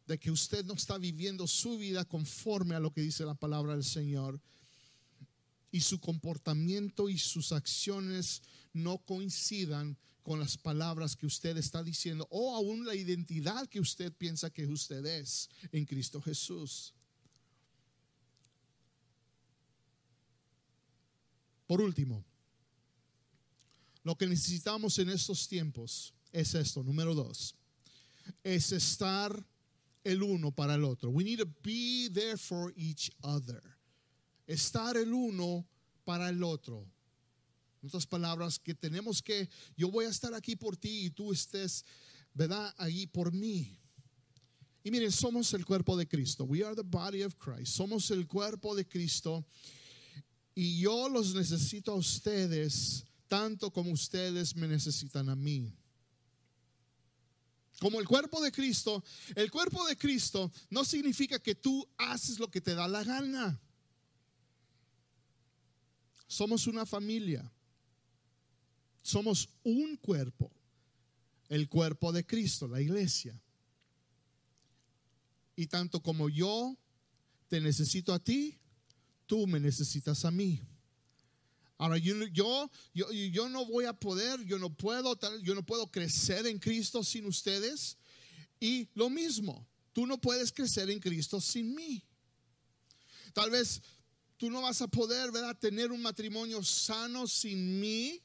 de 0.07 0.19
que 0.19 0.31
usted 0.31 0.64
no 0.64 0.75
está 0.75 0.99
viviendo 0.99 1.47
su 1.47 1.79
vida 1.79 2.05
conforme 2.05 2.75
a 2.75 2.81
lo 2.81 2.92
que 2.92 3.01
dice 3.01 3.25
la 3.25 3.35
palabra 3.35 3.73
del 3.73 3.85
Señor 3.85 4.40
y 5.71 5.81
su 5.81 6.01
comportamiento 6.01 7.09
y 7.09 7.19
sus 7.19 7.53
acciones 7.53 8.42
no 8.73 8.99
coincidan 8.99 9.99
con 10.23 10.38
las 10.40 10.57
palabras 10.57 11.16
que 11.16 11.27
usted 11.27 11.57
está 11.57 11.83
diciendo 11.83 12.27
o 12.31 12.55
aún 12.55 12.85
la 12.87 12.95
identidad 12.95 13.69
que 13.69 13.81
usted 13.81 14.12
piensa 14.12 14.51
que 14.51 14.66
usted 14.66 15.05
es 15.05 15.49
en 15.73 15.85
Cristo 15.85 16.21
Jesús. 16.21 16.92
Por 21.66 21.81
último, 21.81 22.25
lo 24.05 24.16
que 24.16 24.27
necesitamos 24.27 24.99
en 25.01 25.09
estos 25.09 25.49
tiempos 25.49 26.14
es 26.31 26.55
esto, 26.55 26.85
número 26.85 27.12
dos, 27.12 27.57
es 28.45 28.71
estar 28.71 29.45
el 30.07 30.23
uno 30.23 30.53
para 30.53 30.75
el 30.75 30.85
otro. 30.85 31.11
We 31.11 31.25
need 31.25 31.40
to 31.40 31.47
be 31.62 32.09
there 32.12 32.37
for 32.37 32.73
each 32.77 33.11
other. 33.23 33.61
Estar 34.47 34.97
el 34.97 35.12
uno 35.12 35.66
para 36.05 36.29
el 36.29 36.42
otro. 36.45 36.87
En 37.83 37.88
otras 37.88 38.07
palabras, 38.07 38.59
que 38.59 38.75
tenemos 38.75 39.21
que, 39.21 39.49
yo 39.77 39.90
voy 39.90 40.07
a 40.07 40.09
estar 40.09 40.33
aquí 40.33 40.57
por 40.57 40.77
ti 40.77 41.07
y 41.07 41.11
tú 41.11 41.33
estés, 41.33 41.85
¿verdad? 42.33 42.73
Ahí 42.79 43.07
por 43.07 43.33
mí. 43.33 43.79
Y 44.85 44.90
miren, 44.90 45.11
somos 45.11 45.53
el 45.55 45.64
cuerpo 45.64 45.97
de 45.97 46.07
Cristo. 46.07 46.45
We 46.45 46.64
are 46.64 46.77
the 46.77 46.85
body 46.85 47.25
of 47.25 47.35
Christ. 47.37 47.75
Somos 47.75 48.11
el 48.12 48.27
cuerpo 48.29 48.77
de 48.77 48.87
Cristo. 48.87 49.45
Y 50.55 50.79
yo 50.81 51.09
los 51.09 51.35
necesito 51.35 51.92
a 51.92 51.97
ustedes 51.97 53.05
tanto 53.27 53.73
como 53.73 53.90
ustedes 53.90 54.55
me 54.55 54.69
necesitan 54.69 55.29
a 55.29 55.35
mí. 55.35 55.75
Como 57.81 58.01
el 58.01 58.09
cuerpo 58.09 58.41
de 58.41 58.51
Cristo, 58.51 59.05
el 59.35 59.51
cuerpo 59.51 59.87
de 59.87 59.97
Cristo 59.97 60.51
no 60.71 60.85
significa 60.85 61.39
que 61.39 61.55
tú 61.55 61.87
haces 61.99 62.39
lo 62.39 62.51
que 62.51 62.61
te 62.61 62.75
da 62.75 62.89
la 62.89 63.05
gana. 63.05 63.61
Somos 66.27 66.67
una 66.67 66.87
familia. 66.87 67.51
Somos 69.03 69.49
un 69.62 69.97
cuerpo. 69.97 70.51
El 71.49 71.69
cuerpo 71.69 72.12
de 72.12 72.25
Cristo, 72.25 72.67
la 72.67 72.81
iglesia. 72.81 73.41
Y 75.55 75.67
tanto 75.67 76.03
como 76.03 76.29
yo 76.29 76.77
te 77.49 77.61
necesito 77.61 78.12
a 78.12 78.19
ti, 78.19 78.59
tú 79.27 79.47
me 79.47 79.61
necesitas 79.61 80.25
a 80.25 80.31
mí. 80.31 80.62
Ahora, 81.79 81.99
yo, 81.99 82.15
yo, 82.29 82.71
yo, 82.95 83.49
no 83.49 83.67
voy 83.67 83.85
a 83.85 83.93
poder, 83.93 84.43
yo 84.45 84.59
no 84.59 84.75
puedo, 84.75 85.19
yo 85.43 85.55
no 85.55 85.65
puedo 85.65 85.91
crecer 85.91 86.47
en 86.47 86.59
Cristo 86.59 87.05
sin 87.05 87.27
ustedes. 87.27 87.99
Y 88.59 88.89
lo 88.95 89.11
mismo, 89.11 89.67
tú 89.93 90.07
no 90.07 90.19
puedes 90.19 90.53
crecer 90.53 90.89
en 90.89 91.01
Cristo 91.01 91.41
sin 91.41 91.75
mí. 91.75 92.03
Tal 93.35 93.51
vez 93.51 93.83
tú 94.39 94.51
no 94.51 94.62
vas 94.62 94.81
a 94.81 94.89
poder, 94.89 95.31
tener 95.61 95.93
un 95.93 96.01
matrimonio 96.01 96.62
sano 96.62 97.27
sin 97.27 97.79
mí. 97.79 98.23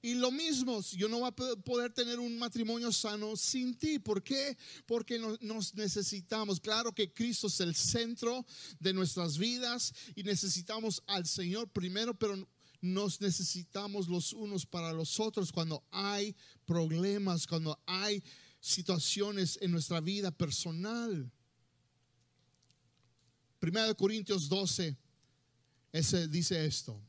Y 0.00 0.14
lo 0.14 0.30
mismo, 0.30 0.80
yo 0.92 1.08
no 1.08 1.18
voy 1.18 1.28
a 1.28 1.56
poder 1.56 1.92
tener 1.92 2.20
un 2.20 2.38
matrimonio 2.38 2.92
sano 2.92 3.36
sin 3.36 3.74
ti. 3.74 3.98
¿Por 3.98 4.22
qué? 4.22 4.56
Porque 4.86 5.18
nos 5.40 5.74
necesitamos. 5.74 6.60
Claro 6.60 6.94
que 6.94 7.12
Cristo 7.12 7.48
es 7.48 7.58
el 7.60 7.74
centro 7.74 8.46
de 8.78 8.92
nuestras 8.92 9.36
vidas 9.38 9.92
y 10.14 10.22
necesitamos 10.22 11.02
al 11.06 11.26
Señor 11.26 11.68
primero, 11.70 12.16
pero 12.16 12.36
nos 12.80 13.20
necesitamos 13.20 14.06
los 14.06 14.32
unos 14.32 14.64
para 14.64 14.92
los 14.92 15.18
otros 15.18 15.50
cuando 15.50 15.84
hay 15.90 16.36
problemas, 16.64 17.44
cuando 17.44 17.76
hay 17.84 18.22
situaciones 18.60 19.58
en 19.60 19.72
nuestra 19.72 20.00
vida 20.00 20.30
personal. 20.30 21.28
Primera 23.58 23.88
de 23.88 23.96
Corintios 23.96 24.48
12, 24.48 24.96
ese 25.90 26.28
dice 26.28 26.64
esto 26.64 27.02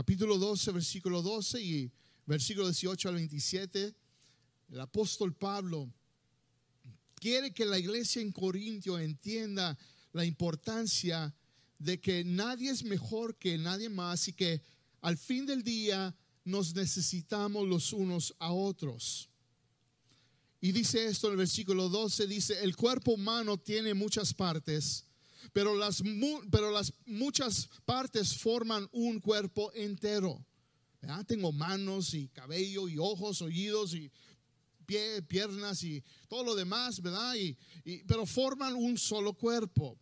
capítulo 0.00 0.38
12, 0.38 0.72
versículo 0.72 1.20
12 1.20 1.60
y 1.60 1.92
versículo 2.24 2.68
18 2.68 3.06
al 3.10 3.16
27, 3.16 3.94
el 4.70 4.80
apóstol 4.80 5.34
Pablo 5.34 5.92
quiere 7.16 7.52
que 7.52 7.66
la 7.66 7.78
iglesia 7.78 8.22
en 8.22 8.32
Corintio 8.32 8.98
entienda 8.98 9.76
la 10.12 10.24
importancia 10.24 11.34
de 11.78 12.00
que 12.00 12.24
nadie 12.24 12.70
es 12.70 12.82
mejor 12.82 13.36
que 13.36 13.58
nadie 13.58 13.90
más 13.90 14.26
y 14.28 14.32
que 14.32 14.62
al 15.02 15.18
fin 15.18 15.44
del 15.44 15.62
día 15.62 16.16
nos 16.46 16.74
necesitamos 16.74 17.68
los 17.68 17.92
unos 17.92 18.34
a 18.38 18.54
otros. 18.54 19.28
Y 20.62 20.72
dice 20.72 21.04
esto 21.08 21.26
en 21.26 21.32
el 21.32 21.36
versículo 21.40 21.90
12, 21.90 22.26
dice, 22.26 22.64
el 22.64 22.74
cuerpo 22.74 23.12
humano 23.12 23.58
tiene 23.58 23.92
muchas 23.92 24.32
partes 24.32 25.04
pero 25.52 25.74
las, 25.74 26.02
pero 26.50 26.70
las 26.70 26.92
muchas 27.06 27.68
partes 27.84 28.36
forman 28.36 28.88
un 28.92 29.20
cuerpo 29.20 29.72
entero. 29.74 30.44
Tengo 31.26 31.52
manos 31.52 32.14
y 32.14 32.28
cabello 32.28 32.88
y 32.88 32.98
ojos, 32.98 33.40
oídos 33.40 33.94
y 33.94 34.10
pie, 34.84 35.22
piernas 35.22 35.82
y 35.82 36.02
todo 36.28 36.44
lo 36.44 36.54
demás, 36.54 37.00
¿verdad? 37.00 37.34
Y, 37.36 37.56
pero 38.06 38.26
forman 38.26 38.74
un 38.74 38.98
solo 38.98 39.32
cuerpo. 39.32 39.98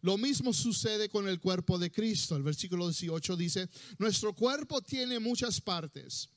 Lo 0.00 0.18
mismo 0.18 0.52
sucede 0.52 1.08
con 1.08 1.28
el 1.28 1.40
cuerpo 1.40 1.78
de 1.78 1.90
Cristo. 1.90 2.36
El 2.36 2.42
versículo 2.42 2.88
18 2.88 3.36
dice, 3.36 3.68
nuestro 3.98 4.34
cuerpo 4.34 4.82
tiene 4.82 5.18
muchas 5.18 5.60
partes 5.60 6.28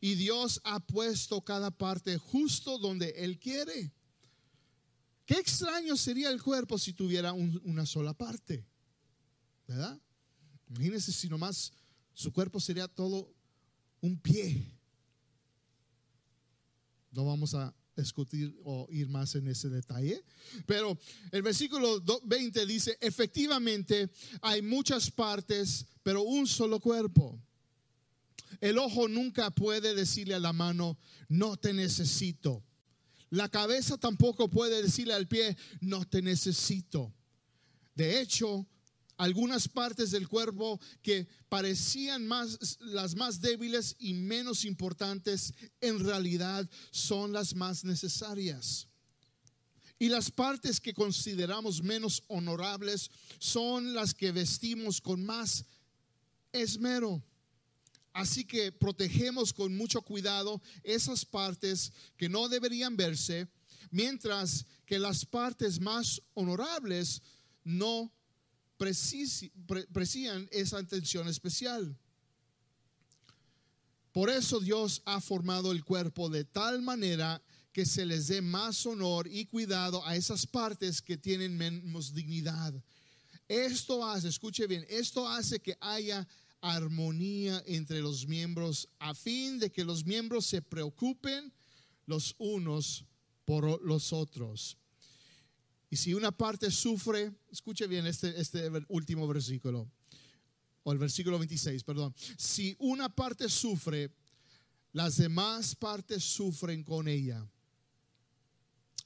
y 0.00 0.14
Dios 0.14 0.60
ha 0.64 0.80
puesto 0.80 1.42
cada 1.42 1.70
parte 1.70 2.18
justo 2.18 2.78
donde 2.78 3.10
Él 3.16 3.38
quiere. 3.38 3.92
Qué 5.26 5.34
extraño 5.34 5.96
sería 5.96 6.28
el 6.30 6.42
cuerpo 6.42 6.78
si 6.78 6.92
tuviera 6.92 7.32
una 7.32 7.86
sola 7.86 8.12
parte, 8.12 8.66
¿verdad? 9.66 9.98
Imagínense 10.68 11.12
si 11.12 11.28
nomás 11.28 11.72
su 12.12 12.32
cuerpo 12.32 12.60
sería 12.60 12.88
todo 12.88 13.32
un 14.00 14.18
pie. 14.18 14.70
No 17.10 17.24
vamos 17.24 17.54
a 17.54 17.74
discutir 17.96 18.54
o 18.64 18.86
ir 18.90 19.08
más 19.08 19.34
en 19.34 19.48
ese 19.48 19.68
detalle. 19.68 20.22
Pero 20.66 20.98
el 21.30 21.42
versículo 21.42 22.02
20 22.24 22.66
dice, 22.66 22.98
efectivamente 23.00 24.10
hay 24.42 24.62
muchas 24.62 25.10
partes, 25.10 25.86
pero 26.02 26.22
un 26.22 26.46
solo 26.46 26.80
cuerpo. 26.80 27.40
El 28.60 28.78
ojo 28.78 29.08
nunca 29.08 29.50
puede 29.50 29.94
decirle 29.94 30.34
a 30.34 30.40
la 30.40 30.52
mano, 30.52 30.98
no 31.28 31.56
te 31.56 31.72
necesito. 31.72 32.62
La 33.34 33.48
cabeza 33.48 33.98
tampoco 33.98 34.48
puede 34.48 34.80
decirle 34.80 35.12
al 35.12 35.26
pie, 35.26 35.56
no 35.80 36.04
te 36.04 36.22
necesito. 36.22 37.12
De 37.96 38.20
hecho, 38.20 38.64
algunas 39.16 39.66
partes 39.66 40.12
del 40.12 40.28
cuerpo 40.28 40.80
que 41.02 41.26
parecían 41.48 42.28
más 42.28 42.78
las 42.78 43.16
más 43.16 43.40
débiles 43.40 43.96
y 43.98 44.14
menos 44.14 44.64
importantes 44.64 45.52
en 45.80 45.98
realidad 45.98 46.70
son 46.92 47.32
las 47.32 47.56
más 47.56 47.82
necesarias. 47.82 48.86
Y 49.98 50.10
las 50.10 50.30
partes 50.30 50.80
que 50.80 50.94
consideramos 50.94 51.82
menos 51.82 52.22
honorables 52.28 53.10
son 53.40 53.94
las 53.94 54.14
que 54.14 54.30
vestimos 54.30 55.00
con 55.00 55.24
más 55.24 55.64
esmero. 56.52 57.20
Así 58.14 58.44
que 58.44 58.70
protegemos 58.70 59.52
con 59.52 59.76
mucho 59.76 60.00
cuidado 60.00 60.62
esas 60.84 61.24
partes 61.26 61.92
que 62.16 62.28
no 62.28 62.48
deberían 62.48 62.96
verse, 62.96 63.48
mientras 63.90 64.64
que 64.86 65.00
las 65.00 65.26
partes 65.26 65.80
más 65.80 66.22
honorables 66.34 67.20
no 67.64 68.12
precisan 68.76 70.48
esa 70.52 70.78
atención 70.78 71.26
especial. 71.26 71.98
Por 74.12 74.30
eso 74.30 74.60
Dios 74.60 75.02
ha 75.06 75.20
formado 75.20 75.72
el 75.72 75.84
cuerpo 75.84 76.28
de 76.30 76.44
tal 76.44 76.82
manera 76.82 77.42
que 77.72 77.84
se 77.84 78.06
les 78.06 78.28
dé 78.28 78.40
más 78.40 78.86
honor 78.86 79.26
y 79.26 79.46
cuidado 79.46 80.06
a 80.06 80.14
esas 80.14 80.46
partes 80.46 81.02
que 81.02 81.16
tienen 81.16 81.56
menos 81.56 82.14
dignidad. 82.14 82.72
Esto 83.48 84.06
hace, 84.06 84.28
escuche 84.28 84.68
bien, 84.68 84.86
esto 84.88 85.28
hace 85.28 85.58
que 85.58 85.76
haya 85.80 86.28
armonía 86.64 87.62
entre 87.66 88.00
los 88.00 88.26
miembros 88.26 88.88
a 88.98 89.14
fin 89.14 89.58
de 89.58 89.70
que 89.70 89.84
los 89.84 90.06
miembros 90.06 90.46
se 90.46 90.62
preocupen 90.62 91.52
los 92.06 92.34
unos 92.38 93.04
por 93.44 93.82
los 93.82 94.14
otros. 94.14 94.78
Y 95.90 95.96
si 95.96 96.14
una 96.14 96.32
parte 96.32 96.70
sufre, 96.70 97.32
escuche 97.52 97.86
bien 97.86 98.06
este, 98.06 98.40
este 98.40 98.70
último 98.88 99.28
versículo, 99.28 99.90
o 100.82 100.92
el 100.92 100.98
versículo 100.98 101.38
26, 101.38 101.84
perdón. 101.84 102.14
Si 102.38 102.74
una 102.78 103.14
parte 103.14 103.48
sufre, 103.50 104.10
las 104.92 105.18
demás 105.18 105.76
partes 105.76 106.24
sufren 106.24 106.82
con 106.82 107.08
ella. 107.08 107.46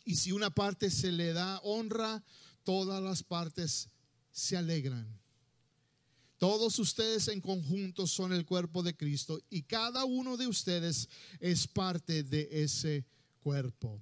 Y 0.04 0.14
si 0.14 0.30
una 0.30 0.50
parte 0.50 0.90
se 0.90 1.10
le 1.10 1.32
da 1.32 1.58
honra, 1.64 2.22
todas 2.62 3.02
las 3.02 3.24
partes 3.24 3.88
se 4.30 4.56
alegran. 4.56 5.18
Todos 6.38 6.78
ustedes 6.78 7.26
en 7.28 7.40
conjunto 7.40 8.06
son 8.06 8.32
el 8.32 8.46
cuerpo 8.46 8.84
de 8.84 8.96
Cristo 8.96 9.40
y 9.50 9.62
cada 9.62 10.04
uno 10.04 10.36
de 10.36 10.46
ustedes 10.46 11.08
es 11.40 11.66
parte 11.66 12.22
de 12.22 12.48
ese 12.52 13.04
cuerpo. 13.40 14.00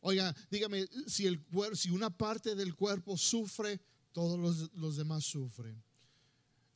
Oiga, 0.00 0.34
dígame, 0.52 0.86
si, 1.08 1.26
una 1.90 2.10
parte 2.10 2.54
del 2.54 2.76
cuerpo 2.76 3.18
sufre, 3.18 3.80
todos 4.12 4.38
los, 4.38 4.72
los 4.74 4.96
demás 4.96 5.24
sufren. 5.24 5.82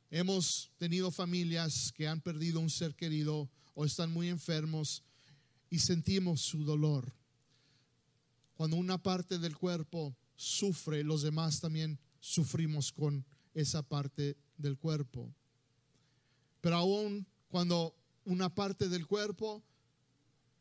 Hemos 0.09 0.69
tenido 0.77 1.11
familias 1.11 1.93
que 1.93 2.09
han 2.09 2.19
perdido 2.19 2.59
un 2.59 2.69
ser 2.69 2.93
querido 2.93 3.49
o 3.73 3.85
están 3.85 4.11
muy 4.11 4.27
enfermos 4.27 5.01
y 5.69 5.79
sentimos 5.79 6.41
su 6.41 6.65
dolor. 6.65 7.15
Cuando 8.55 8.75
una 8.75 9.01
parte 9.01 9.39
del 9.39 9.55
cuerpo 9.55 10.13
sufre, 10.35 11.05
los 11.05 11.21
demás 11.21 11.61
también 11.61 11.97
sufrimos 12.19 12.91
con 12.91 13.25
esa 13.53 13.81
parte 13.83 14.37
del 14.57 14.77
cuerpo. 14.77 15.33
Pero 16.61 16.75
aún 16.75 17.25
cuando 17.49 17.95
una 18.25 18.53
parte 18.53 18.87
del 18.87 19.07
cuerpo, 19.07 19.63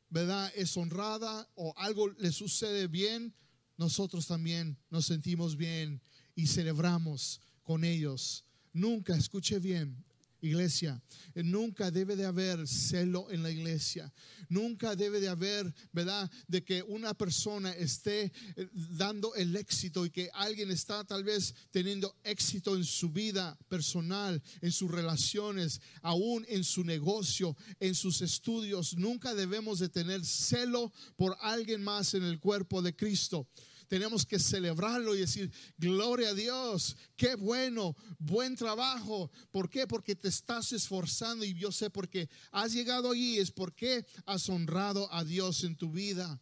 ¿verdad?, 0.09 0.50
es 0.57 0.76
honrada 0.76 1.48
o 1.55 1.72
algo 1.76 2.09
le 2.09 2.33
sucede 2.33 2.88
bien, 2.88 3.35
nosotros 3.76 4.26
también 4.26 4.76
nos 4.90 5.07
sentimos 5.07 5.57
bien 5.57 6.00
y 6.35 6.46
celebramos 6.46 7.40
con 7.62 7.85
ellos. 7.85 8.44
Nunca, 8.72 9.14
escuche 9.16 9.59
bien, 9.59 10.05
Iglesia, 10.42 11.00
eh, 11.35 11.42
nunca 11.42 11.90
debe 11.90 12.16
de 12.16 12.24
haber 12.24 12.66
celo 12.66 13.31
en 13.31 13.42
la 13.42 13.50
iglesia. 13.50 14.12
Nunca 14.48 14.96
debe 14.96 15.20
de 15.20 15.29
haber, 15.29 15.72
¿verdad? 15.92 16.31
De 16.48 16.64
que 16.64 16.83
una 16.83 17.14
persona 17.14 17.72
esté 17.72 18.33
eh, 18.57 18.68
dando 18.72 19.35
el 19.35 19.55
éxito 19.57 20.05
y 20.05 20.11
que 20.11 20.31
alguien 20.33 20.70
está 20.70 21.05
tal 21.05 21.24
vez 21.24 21.55
teniendo 21.70 22.16
éxito 22.24 22.74
en 22.74 22.85
su 22.85 23.11
vida 23.11 23.59
personal, 23.68 24.42
en 24.61 24.72
sus 24.72 24.90
relaciones, 24.90 25.81
aún 26.03 26.44
en 26.48 26.64
su 26.64 26.85
negocio, 26.85 27.57
en 27.79 27.94
sus 27.94 28.22
estudios. 28.22 28.96
Nunca 28.96 29.35
debemos 29.35 29.79
de 29.79 29.88
tener 29.88 30.24
celo 30.24 30.92
por 31.16 31.37
alguien 31.40 31.83
más 31.83 32.14
en 32.14 32.24
el 32.24 32.40
cuerpo 32.40 32.83
de 32.83 32.96
Cristo 32.96 33.46
tenemos 33.90 34.24
que 34.24 34.38
celebrarlo 34.38 35.16
y 35.16 35.18
decir, 35.18 35.50
gloria 35.76 36.29
a 36.29 36.35
Dios, 36.35 36.96
qué 37.16 37.35
bueno, 37.35 37.96
buen 38.20 38.55
trabajo. 38.55 39.33
¿Por 39.50 39.68
qué? 39.68 39.88
Porque 39.88 40.14
te 40.14 40.29
estás 40.29 40.70
esforzando 40.70 41.44
y 41.44 41.55
yo 41.55 41.72
sé 41.72 41.90
por 41.90 42.09
qué 42.09 42.29
has 42.53 42.72
llegado 42.72 43.11
allí, 43.11 43.38
es 43.38 43.50
porque 43.50 44.07
has 44.26 44.48
honrado 44.48 45.12
a 45.12 45.24
Dios 45.24 45.64
en 45.64 45.74
tu 45.74 45.90
vida. 45.90 46.40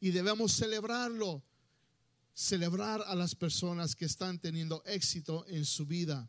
Y 0.00 0.10
debemos 0.10 0.54
celebrarlo, 0.54 1.44
celebrar 2.34 3.04
a 3.06 3.14
las 3.14 3.36
personas 3.36 3.94
que 3.94 4.06
están 4.06 4.40
teniendo 4.40 4.82
éxito 4.84 5.46
en 5.46 5.64
su 5.64 5.86
vida. 5.86 6.28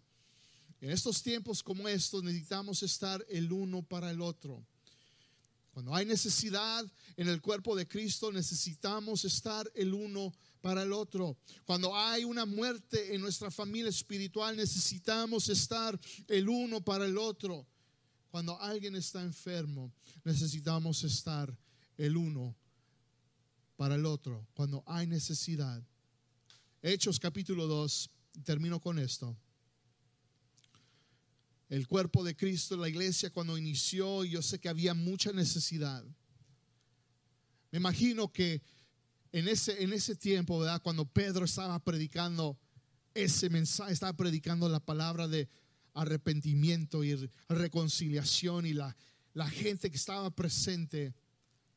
En 0.81 0.91
estos 0.91 1.23
tiempos 1.23 1.63
como 1.63 1.87
estos 1.87 2.21
necesitamos 2.21 2.83
estar 2.83 3.25
el 3.27 3.51
uno 3.51 3.81
para 3.81 4.11
el 4.11 4.21
otro. 4.21 4.63
Cuando 5.71 5.95
hay 5.95 6.05
necesidad 6.05 6.85
en 7.15 7.27
el 7.27 7.41
cuerpo 7.41 7.75
de 7.75 7.87
Cristo, 7.87 8.31
necesitamos 8.31 9.23
estar 9.25 9.71
el 9.73 9.93
uno 9.93 10.31
para 10.61 10.83
el 10.83 10.93
otro. 10.93 11.37
Cuando 11.65 11.95
hay 11.95 12.23
una 12.23 12.45
muerte 12.45 13.13
en 13.13 13.21
nuestra 13.21 13.51
familia 13.51 13.89
espiritual, 13.89 14.55
necesitamos 14.55 15.49
estar 15.49 15.99
el 16.27 16.49
uno 16.49 16.81
para 16.81 17.05
el 17.05 17.17
otro. 17.17 17.65
Cuando 18.29 18.59
alguien 18.61 18.95
está 18.95 19.21
enfermo, 19.21 19.91
necesitamos 20.23 21.03
estar 21.03 21.55
el 21.97 22.15
uno 22.17 22.55
para 23.75 23.95
el 23.95 24.05
otro. 24.05 24.47
Cuando 24.53 24.83
hay 24.85 25.07
necesidad. 25.07 25.81
Hechos 26.81 27.19
capítulo 27.19 27.67
2, 27.67 28.09
termino 28.43 28.79
con 28.79 28.99
esto. 28.99 29.35
El 31.69 31.87
cuerpo 31.87 32.23
de 32.23 32.35
Cristo, 32.35 32.77
la 32.77 32.89
iglesia 32.89 33.29
cuando 33.29 33.57
inició, 33.57 34.25
yo 34.25 34.41
sé 34.41 34.59
que 34.59 34.69
había 34.69 34.93
mucha 34.93 35.31
necesidad. 35.31 36.03
Me 37.71 37.77
imagino 37.77 38.31
que 38.31 38.61
en 39.31 39.47
ese, 39.47 39.83
en 39.83 39.93
ese 39.93 40.15
tiempo, 40.15 40.59
¿verdad? 40.59 40.81
Cuando 40.81 41.05
Pedro 41.05 41.45
estaba 41.45 41.79
predicando 41.83 42.57
ese 43.13 43.49
mensaje, 43.49 43.93
estaba 43.93 44.13
predicando 44.13 44.67
la 44.69 44.79
palabra 44.79 45.27
de 45.27 45.49
arrepentimiento 45.93 47.03
y 47.03 47.15
reconciliación 47.47 48.65
y 48.65 48.73
la, 48.73 48.95
la 49.33 49.49
gente 49.49 49.89
que 49.89 49.97
estaba 49.97 50.29
presente, 50.31 51.13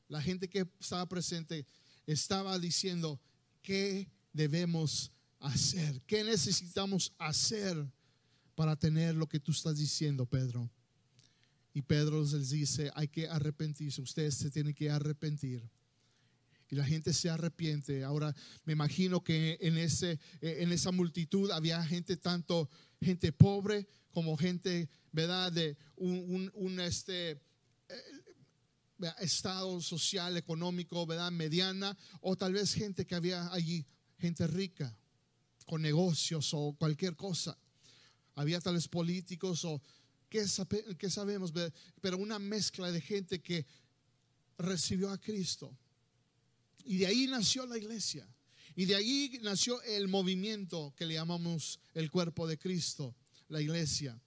la 0.09 0.23
gente 0.23 0.49
que 0.49 0.67
estaba 0.81 1.07
presente 1.09 1.67
estaba 2.07 2.59
diciendo, 2.59 3.21
¿qué 3.63 4.09
debemos 4.33 5.13
hacer? 5.41 6.01
¿Qué 6.03 6.25
necesitamos 6.25 7.13
hacer 7.19 7.87
para 8.55 8.77
tener 8.77 9.15
lo 9.15 9.29
que 9.29 9.41
tú 9.41 9.53
estás 9.53 9.79
diciendo, 9.79 10.27
Pedro? 10.27 10.71
Y 11.75 11.83
Pedro 11.83 12.23
les 12.23 12.51
dice, 12.51 12.91
hay 12.95 13.09
que 13.09 13.29
arrepentirse, 13.29 14.03
ustedes 14.03 14.35
se 14.35 14.51
tienen 14.51 14.75
que 14.75 14.91
arrepentir 14.91 15.69
y 16.73 16.75
la 16.75 16.87
gente 16.87 17.13
se 17.13 17.29
arrepiente. 17.29 18.03
Ahora 18.03 18.35
me 18.65 18.73
imagino 18.73 19.23
que 19.23 19.59
en, 19.61 19.77
ese, 19.77 20.19
en 20.41 20.73
esa 20.73 20.91
multitud 20.91 21.51
había 21.51 21.85
gente, 21.85 22.17
tanto 22.17 22.71
gente 22.99 23.31
pobre 23.31 23.87
como 24.11 24.39
gente, 24.39 24.89
¿verdad? 25.13 25.53
De 25.53 25.77
un, 25.97 26.81
este, 26.81 27.33
eh, 27.33 29.13
estado 29.21 29.83
social, 29.83 30.39
económico, 30.39 31.05
¿verdad? 31.05 31.31
Mediana, 31.31 31.95
o 32.23 32.37
tal 32.37 32.55
vez 32.55 32.73
gente 32.73 33.05
que 33.05 33.17
había 33.17 33.53
allí, 33.53 33.85
gente 34.19 34.47
rica, 34.47 34.97
con 35.67 35.83
negocios 35.83 36.55
o 36.55 36.75
cualquier 36.79 37.17
cosa. 37.17 37.59
Había 38.35 38.63
tales 38.63 38.89
políticos 38.89 39.63
o 39.67 39.83
qué 40.31 40.49
sabemos, 40.49 41.53
pero 42.01 42.17
una 42.17 42.39
mezcla 42.39 42.91
de 42.91 43.03
gente 43.03 43.43
que 43.43 43.67
recibió 44.57 45.11
a 45.11 45.21
Cristo 45.21 45.77
y 46.85 46.99
de 46.99 47.07
ahí 47.07 47.27
nació 47.27 47.67
la 47.67 47.79
iglesia. 47.79 48.27
Y 48.75 48.87
de 48.87 48.95
ahí 48.95 49.39
nació 49.43 49.83
el 49.83 50.09
movimiento 50.09 50.95
que 50.97 51.05
le 51.05 51.15
llamamos 51.15 51.79
el 51.95 52.11
cuerpo 52.11 52.47
de 52.47 52.59
Cristo, 52.59 53.15
la 53.49 53.61
iglesia. 53.61 54.19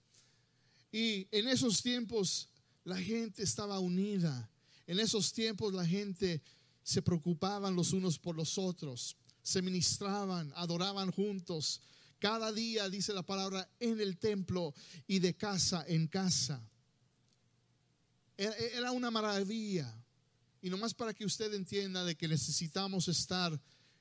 Y 0.92 1.26
en 1.32 1.48
esos 1.48 1.82
tiempos 1.82 2.48
la 2.84 2.96
gente 2.96 3.42
estaba 3.42 3.80
unida. 3.80 4.48
En 4.86 5.00
esos 5.00 5.32
tiempos 5.32 5.74
la 5.74 5.84
gente 5.84 6.40
se 6.84 7.02
preocupaban 7.02 7.74
los 7.74 7.92
unos 7.92 8.18
por 8.18 8.36
los 8.36 8.58
otros. 8.58 9.16
Se 9.42 9.62
ministraban, 9.62 10.52
adoraban 10.54 11.10
juntos. 11.10 11.80
Cada 12.20 12.52
día, 12.52 12.88
dice 12.88 13.12
la 13.12 13.24
palabra, 13.24 13.68
en 13.80 14.00
el 14.00 14.16
templo 14.18 14.72
y 15.08 15.18
de 15.18 15.34
casa 15.34 15.84
en 15.88 16.06
casa. 16.06 16.62
Era 18.36 18.92
una 18.92 19.10
maravilla. 19.10 19.92
Y 20.66 20.68
nomás 20.68 20.94
para 20.94 21.14
que 21.14 21.24
usted 21.24 21.54
entienda 21.54 22.04
de 22.04 22.16
que 22.16 22.26
necesitamos 22.26 23.06
estar 23.06 23.56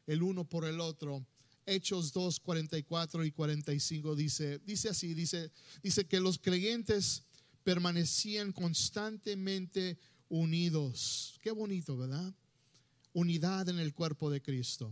el 0.07 0.23
uno 0.23 0.49
por 0.49 0.65
el 0.65 0.79
otro. 0.79 1.23
Hechos 1.63 2.11
2, 2.11 2.39
44 2.39 3.23
y 3.23 3.29
45 3.29 4.15
dice, 4.15 4.57
dice 4.65 4.89
así, 4.89 5.13
dice, 5.13 5.51
dice 5.83 6.07
que 6.07 6.19
los 6.19 6.39
creyentes 6.39 7.21
permanecían 7.63 8.51
constantemente 8.51 9.99
unidos. 10.27 11.39
Qué 11.43 11.51
bonito, 11.51 11.95
¿verdad? 11.97 12.33
Unidad 13.13 13.69
en 13.69 13.77
el 13.77 13.93
cuerpo 13.93 14.31
de 14.31 14.41
Cristo. 14.41 14.91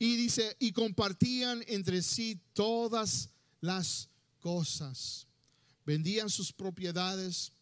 Y 0.00 0.16
dice, 0.16 0.56
y 0.58 0.72
compartían 0.72 1.62
entre 1.68 2.02
sí 2.02 2.40
todas 2.54 3.30
las 3.60 4.08
cosas. 4.40 5.28
Vendían 5.84 6.28
sus 6.28 6.52
propiedades 6.52 7.52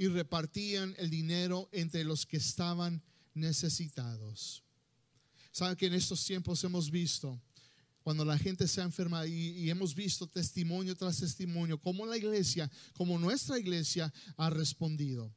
y 0.00 0.08
repartían 0.08 0.94
el 0.96 1.10
dinero 1.10 1.68
entre 1.72 2.04
los 2.04 2.24
que 2.24 2.38
estaban 2.38 3.02
necesitados. 3.34 4.62
Saben 5.52 5.76
que 5.76 5.88
en 5.88 5.92
estos 5.92 6.24
tiempos 6.24 6.64
hemos 6.64 6.90
visto, 6.90 7.38
cuando 8.02 8.24
la 8.24 8.38
gente 8.38 8.66
se 8.66 8.80
ha 8.80 8.84
enfermado 8.84 9.26
y, 9.26 9.68
hemos 9.68 9.94
visto 9.94 10.26
testimonio 10.26 10.96
tras 10.96 11.18
testimonio, 11.18 11.78
como 11.78 12.06
la 12.06 12.16
iglesia, 12.16 12.70
como 12.94 13.18
nuestra 13.18 13.58
iglesia 13.58 14.10
ha 14.38 14.48
respondido. 14.48 15.30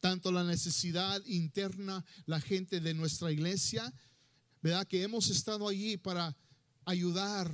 Tanto 0.00 0.32
la 0.32 0.42
necesidad 0.42 1.24
interna, 1.26 2.04
la 2.26 2.40
gente 2.40 2.80
de 2.80 2.94
nuestra 2.94 3.30
iglesia, 3.30 3.94
¿verdad? 4.60 4.88
Que 4.88 5.04
hemos 5.04 5.28
estado 5.28 5.68
allí 5.68 5.96
para 5.96 6.36
ayudar, 6.84 7.48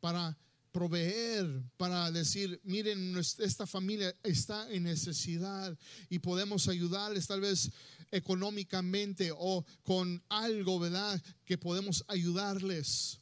para 0.00 0.38
proveer, 0.72 1.62
para 1.76 2.10
decir, 2.10 2.60
miren, 2.64 3.16
esta 3.16 3.66
familia 3.66 4.14
está 4.22 4.70
en 4.70 4.84
necesidad 4.84 5.76
y 6.08 6.18
podemos 6.18 6.68
ayudarles 6.68 7.26
tal 7.26 7.40
vez 7.40 7.70
económicamente 8.10 9.30
o 9.36 9.64
con 9.82 10.22
algo, 10.28 10.78
¿verdad? 10.78 11.22
Que 11.44 11.58
podemos 11.58 12.04
ayudarles. 12.08 13.20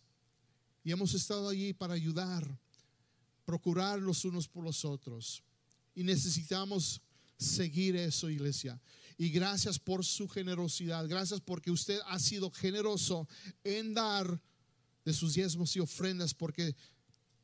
Y 0.84 0.92
hemos 0.92 1.14
estado 1.14 1.48
allí 1.48 1.72
para 1.72 1.94
ayudar, 1.94 2.58
procurar 3.44 4.00
los 4.00 4.24
unos 4.24 4.46
por 4.46 4.64
los 4.64 4.84
otros. 4.84 5.42
Y 5.94 6.04
necesitamos 6.04 7.00
seguir 7.36 7.96
eso, 7.96 8.30
iglesia. 8.30 8.80
Y 9.18 9.30
gracias 9.30 9.78
por 9.78 10.04
su 10.04 10.28
generosidad. 10.28 11.08
Gracias 11.08 11.40
porque 11.40 11.70
usted 11.70 11.98
ha 12.06 12.18
sido 12.18 12.50
generoso 12.50 13.26
en 13.64 13.94
dar 13.94 14.40
de 15.04 15.12
sus 15.12 15.34
diezmos 15.34 15.74
y 15.76 15.80
ofrendas 15.80 16.34
porque 16.34 16.74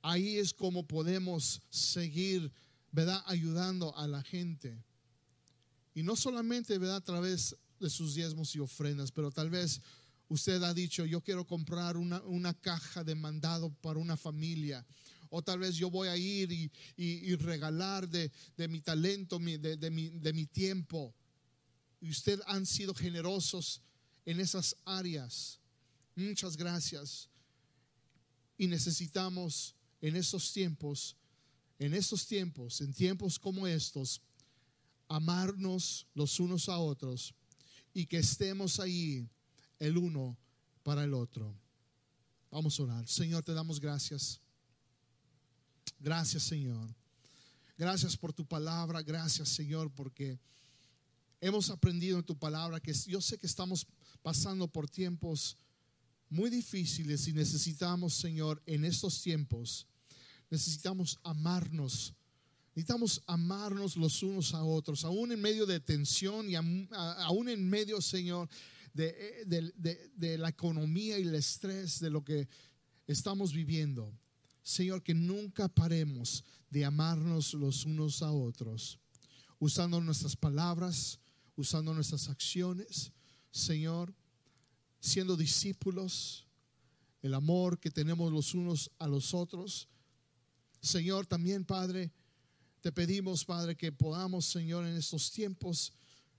Ahí 0.02 0.36
es 0.36 0.52
como 0.52 0.86
podemos 0.86 1.62
seguir, 1.70 2.50
¿verdad? 2.90 3.22
Ayudando 3.26 3.96
a 3.96 4.08
la 4.08 4.22
gente. 4.22 4.76
Y 5.94 6.02
no 6.02 6.16
solamente, 6.16 6.76
¿verdad? 6.76 6.96
A 6.96 7.04
través 7.04 7.56
de 7.78 7.88
sus 7.88 8.14
diezmos 8.14 8.54
y 8.56 8.58
ofrendas, 8.58 9.12
pero 9.12 9.30
tal 9.30 9.48
vez 9.48 9.80
usted 10.28 10.62
ha 10.62 10.74
dicho, 10.74 11.04
yo 11.04 11.20
quiero 11.20 11.46
comprar 11.46 11.96
una, 11.96 12.54
caja 12.54 13.04
de 13.04 13.14
mandado 13.14 13.70
para 13.80 14.00
una 14.00 14.16
familia. 14.16 14.84
O 15.30 15.40
tal 15.40 15.60
vez 15.60 15.76
yo 15.76 15.88
voy 15.88 16.08
a 16.08 16.16
ir 16.16 16.70
y, 16.96 17.36
regalar 17.36 18.08
de, 18.08 18.30
mi 18.68 18.80
talento, 18.80 19.38
de, 19.38 19.76
de, 19.76 19.90
mi, 19.90 20.10
de 20.10 20.32
mi 20.32 20.46
tiempo. 20.46 21.14
Y 22.00 22.10
usted 22.10 22.40
han 22.46 22.66
sido 22.66 22.92
generosos 22.92 23.80
en 24.26 24.40
esas 24.40 24.76
áreas. 24.84 25.60
Muchas 26.16 26.56
gracias. 26.56 27.28
Y 28.58 28.66
necesitamos 28.66 29.74
en 30.02 30.16
esos 30.16 30.52
tiempos, 30.52 31.16
en 31.78 31.94
esos 31.94 32.26
tiempos, 32.26 32.82
en 32.82 32.92
tiempos 32.92 33.38
como 33.38 33.66
estos, 33.66 34.20
amarnos 35.08 36.06
los 36.14 36.38
unos 36.38 36.68
a 36.68 36.78
otros 36.78 37.34
y 37.94 38.04
que 38.04 38.18
estemos 38.18 38.78
ahí 38.80 39.26
el 39.78 39.96
uno 39.96 40.36
para 40.82 41.04
el 41.04 41.14
otro. 41.14 41.56
Vamos 42.50 42.78
a 42.78 42.82
orar. 42.82 43.08
Señor, 43.08 43.42
te 43.42 43.54
damos 43.54 43.80
gracias. 43.80 44.38
Gracias, 45.98 46.42
Señor. 46.42 46.94
Gracias 47.78 48.16
por 48.16 48.32
tu 48.32 48.46
palabra, 48.46 49.02
gracias 49.02 49.48
Señor, 49.48 49.90
porque 49.90 50.38
hemos 51.40 51.70
aprendido 51.70 52.18
en 52.18 52.24
tu 52.24 52.38
palabra 52.38 52.78
que 52.78 52.92
yo 52.92 53.20
sé 53.20 53.38
que 53.38 53.46
estamos 53.46 53.86
pasando 54.22 54.68
por 54.68 54.88
tiempos 54.88 55.56
muy 56.28 56.48
difíciles 56.48 57.26
y 57.28 57.32
necesitamos, 57.32 58.14
Señor, 58.14 58.62
en 58.66 58.84
estos 58.84 59.20
tiempos, 59.20 59.86
necesitamos 60.52 61.18
amarnos. 61.22 62.14
Necesitamos 62.74 63.22
amarnos 63.26 63.96
los 63.96 64.22
unos 64.22 64.52
a 64.52 64.62
otros, 64.62 65.02
aún 65.02 65.32
en 65.32 65.40
medio 65.40 65.64
de 65.64 65.80
tensión 65.80 66.48
y 66.48 66.54
aún 66.56 67.48
en 67.48 67.68
medio, 67.68 68.02
Señor, 68.02 68.50
de, 68.92 69.44
de, 70.14 70.38
la 70.38 70.50
economía 70.50 71.18
y 71.18 71.22
el 71.22 71.34
estrés 71.34 72.00
de 72.00 72.10
lo 72.10 72.22
que 72.22 72.48
estamos 73.06 73.54
viviendo. 73.54 74.12
Señor, 74.62 75.02
que 75.02 75.14
nunca 75.14 75.68
paremos 75.68 76.44
de 76.68 76.84
amarnos 76.84 77.54
los 77.54 77.86
unos 77.86 78.22
a 78.22 78.30
otros, 78.30 78.98
usando 79.58 80.02
nuestras 80.02 80.36
palabras, 80.36 81.18
usando 81.56 81.94
nuestras 81.94 82.28
acciones, 82.28 83.10
Señor, 83.50 84.14
siendo 85.00 85.34
discípulos, 85.34 86.46
el 87.22 87.32
amor 87.32 87.80
que 87.80 87.90
tenemos 87.90 88.30
los 88.30 88.52
unos 88.52 88.90
a 88.98 89.06
los 89.06 89.32
otros. 89.32 89.88
Señor, 90.82 91.26
también, 91.26 91.64
Padre, 91.64 92.10
te 92.80 92.90
pedimos, 92.90 93.44
Padre, 93.44 93.76
que 93.76 93.92
podamos, 93.92 94.44
Señor, 94.46 94.84
en 94.84 94.96
estos 94.96 95.30
tiempos 95.30 95.92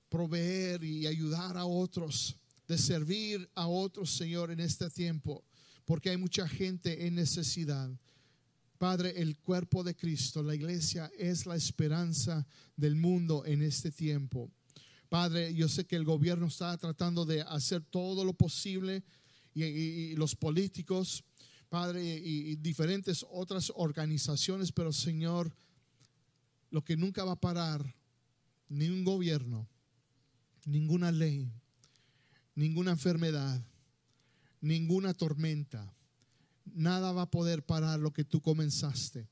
proveer 0.10 0.84
y 0.84 1.08
ayudar 1.08 1.58
a 1.58 1.66
otros, 1.66 2.36
de 2.68 2.78
servir 2.78 3.50
a 3.56 3.68
otros, 3.68 4.12
Señor, 4.12 4.52
en 4.52 4.60
este 4.60 4.90
tiempo, 4.90 5.44
porque 5.86 6.10
hay 6.10 6.18
mucha 6.18 6.48
gente 6.48 7.08
en 7.08 7.16
necesidad. 7.16 7.90
Padre, 8.78 9.14
el 9.16 9.38
cuerpo 9.38 9.82
de 9.82 9.96
Cristo, 9.96 10.44
la 10.44 10.54
iglesia, 10.54 11.10
es 11.18 11.46
la 11.46 11.56
esperanza 11.56 12.46
del 12.76 12.96
mundo 12.96 13.46
en 13.46 13.62
este 13.62 13.92
tiempo. 13.92 14.52
Padre, 15.08 15.54
yo 15.54 15.70
sé 15.70 15.86
que 15.86 15.96
el 15.96 16.04
gobierno 16.04 16.48
está 16.48 16.78
tratando 16.78 17.24
de 17.24 17.42
hacer 17.44 17.82
todo 17.82 18.26
lo 18.26 18.34
posible 18.34 19.04
y, 19.54 20.16
los 20.16 20.36
políticos, 20.36 21.24
Padre, 21.74 22.04
y, 22.04 22.56
diferentes 22.58 23.26
otras 23.32 23.74
organizaciones, 23.76 24.72
pero 24.72 24.94
Señor, 24.94 25.52
lo 26.70 26.84
que 26.84 26.96
nunca 26.96 27.24
va 27.24 27.32
a 27.32 27.42
parar, 27.42 27.96
ni 28.70 28.90
un 28.90 29.04
gobierno, 29.04 29.68
ninguna 30.66 31.12
ley, 31.12 31.52
ninguna 32.54 32.92
enfermedad, 32.92 33.60
ninguna 34.62 35.16
tormenta, 35.16 35.92
nada 36.76 37.12
va 37.12 37.24
a 37.24 37.32
poder 37.32 37.66
parar 37.66 38.00
lo 38.00 38.14
que 38.14 38.24
tú 38.24 38.40
comenzaste. 38.40 39.28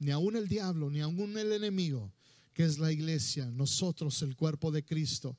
Ni 0.00 0.10
aún 0.10 0.34
el 0.34 0.48
diablo, 0.48 0.90
ni 0.90 1.00
aún 1.00 1.38
el 1.38 1.52
enemigo 1.52 2.12
que 2.54 2.64
es 2.64 2.78
la 2.78 2.90
iglesia, 2.90 3.46
nosotros 3.52 4.20
el 4.22 4.34
cuerpo 4.34 4.72
de 4.72 4.84
Cristo, 4.84 5.38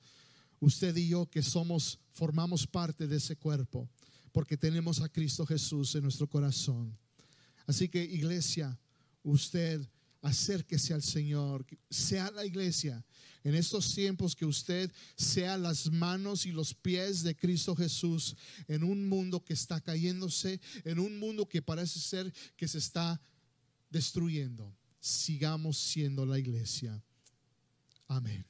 usted 0.62 0.95
y 0.95 1.10
yo 1.10 1.30
que 1.30 1.43
somos, 1.43 1.99
formamos 2.14 2.66
parte 2.66 3.08
de 3.08 3.18
ese 3.18 3.36
cuerpo, 3.36 3.89
porque 4.36 4.58
tenemos 4.58 5.00
a 5.00 5.08
Cristo 5.08 5.46
Jesús 5.46 5.96
en 5.96 6.04
nuestro 6.04 6.28
corazón. 6.28 6.94
Así 7.66 7.88
que 7.88 8.04
iglesia, 8.04 8.78
usted 9.24 9.80
acérquese 10.22 10.94
al 10.94 11.02
Señor, 11.02 11.66
sea 11.90 12.30
la 12.32 12.46
iglesia 12.46 13.02
en 13.46 13.56
estos 13.56 13.96
tiempos 13.96 14.36
que 14.36 14.46
usted 14.46 14.92
sea 15.16 15.58
las 15.58 15.90
manos 15.90 16.46
y 16.46 16.52
los 16.52 16.74
pies 16.74 17.24
de 17.24 17.34
Cristo 17.34 17.78
Jesús 17.78 18.36
en 18.68 18.84
un 18.84 19.08
mundo 19.08 19.42
que 19.42 19.54
está 19.54 19.80
cayéndose, 19.80 20.60
en 20.84 21.00
un 21.00 21.18
mundo 21.18 21.48
que 21.48 21.62
parece 21.62 22.02
ser 22.02 22.34
que 22.58 22.68
se 22.68 22.80
está 22.80 23.22
destruyendo 23.90 24.76
sigamos 25.00 25.78
siendo 25.78 26.26
la 26.26 26.40
iglesia. 26.40 27.02
Amén. 28.08 28.46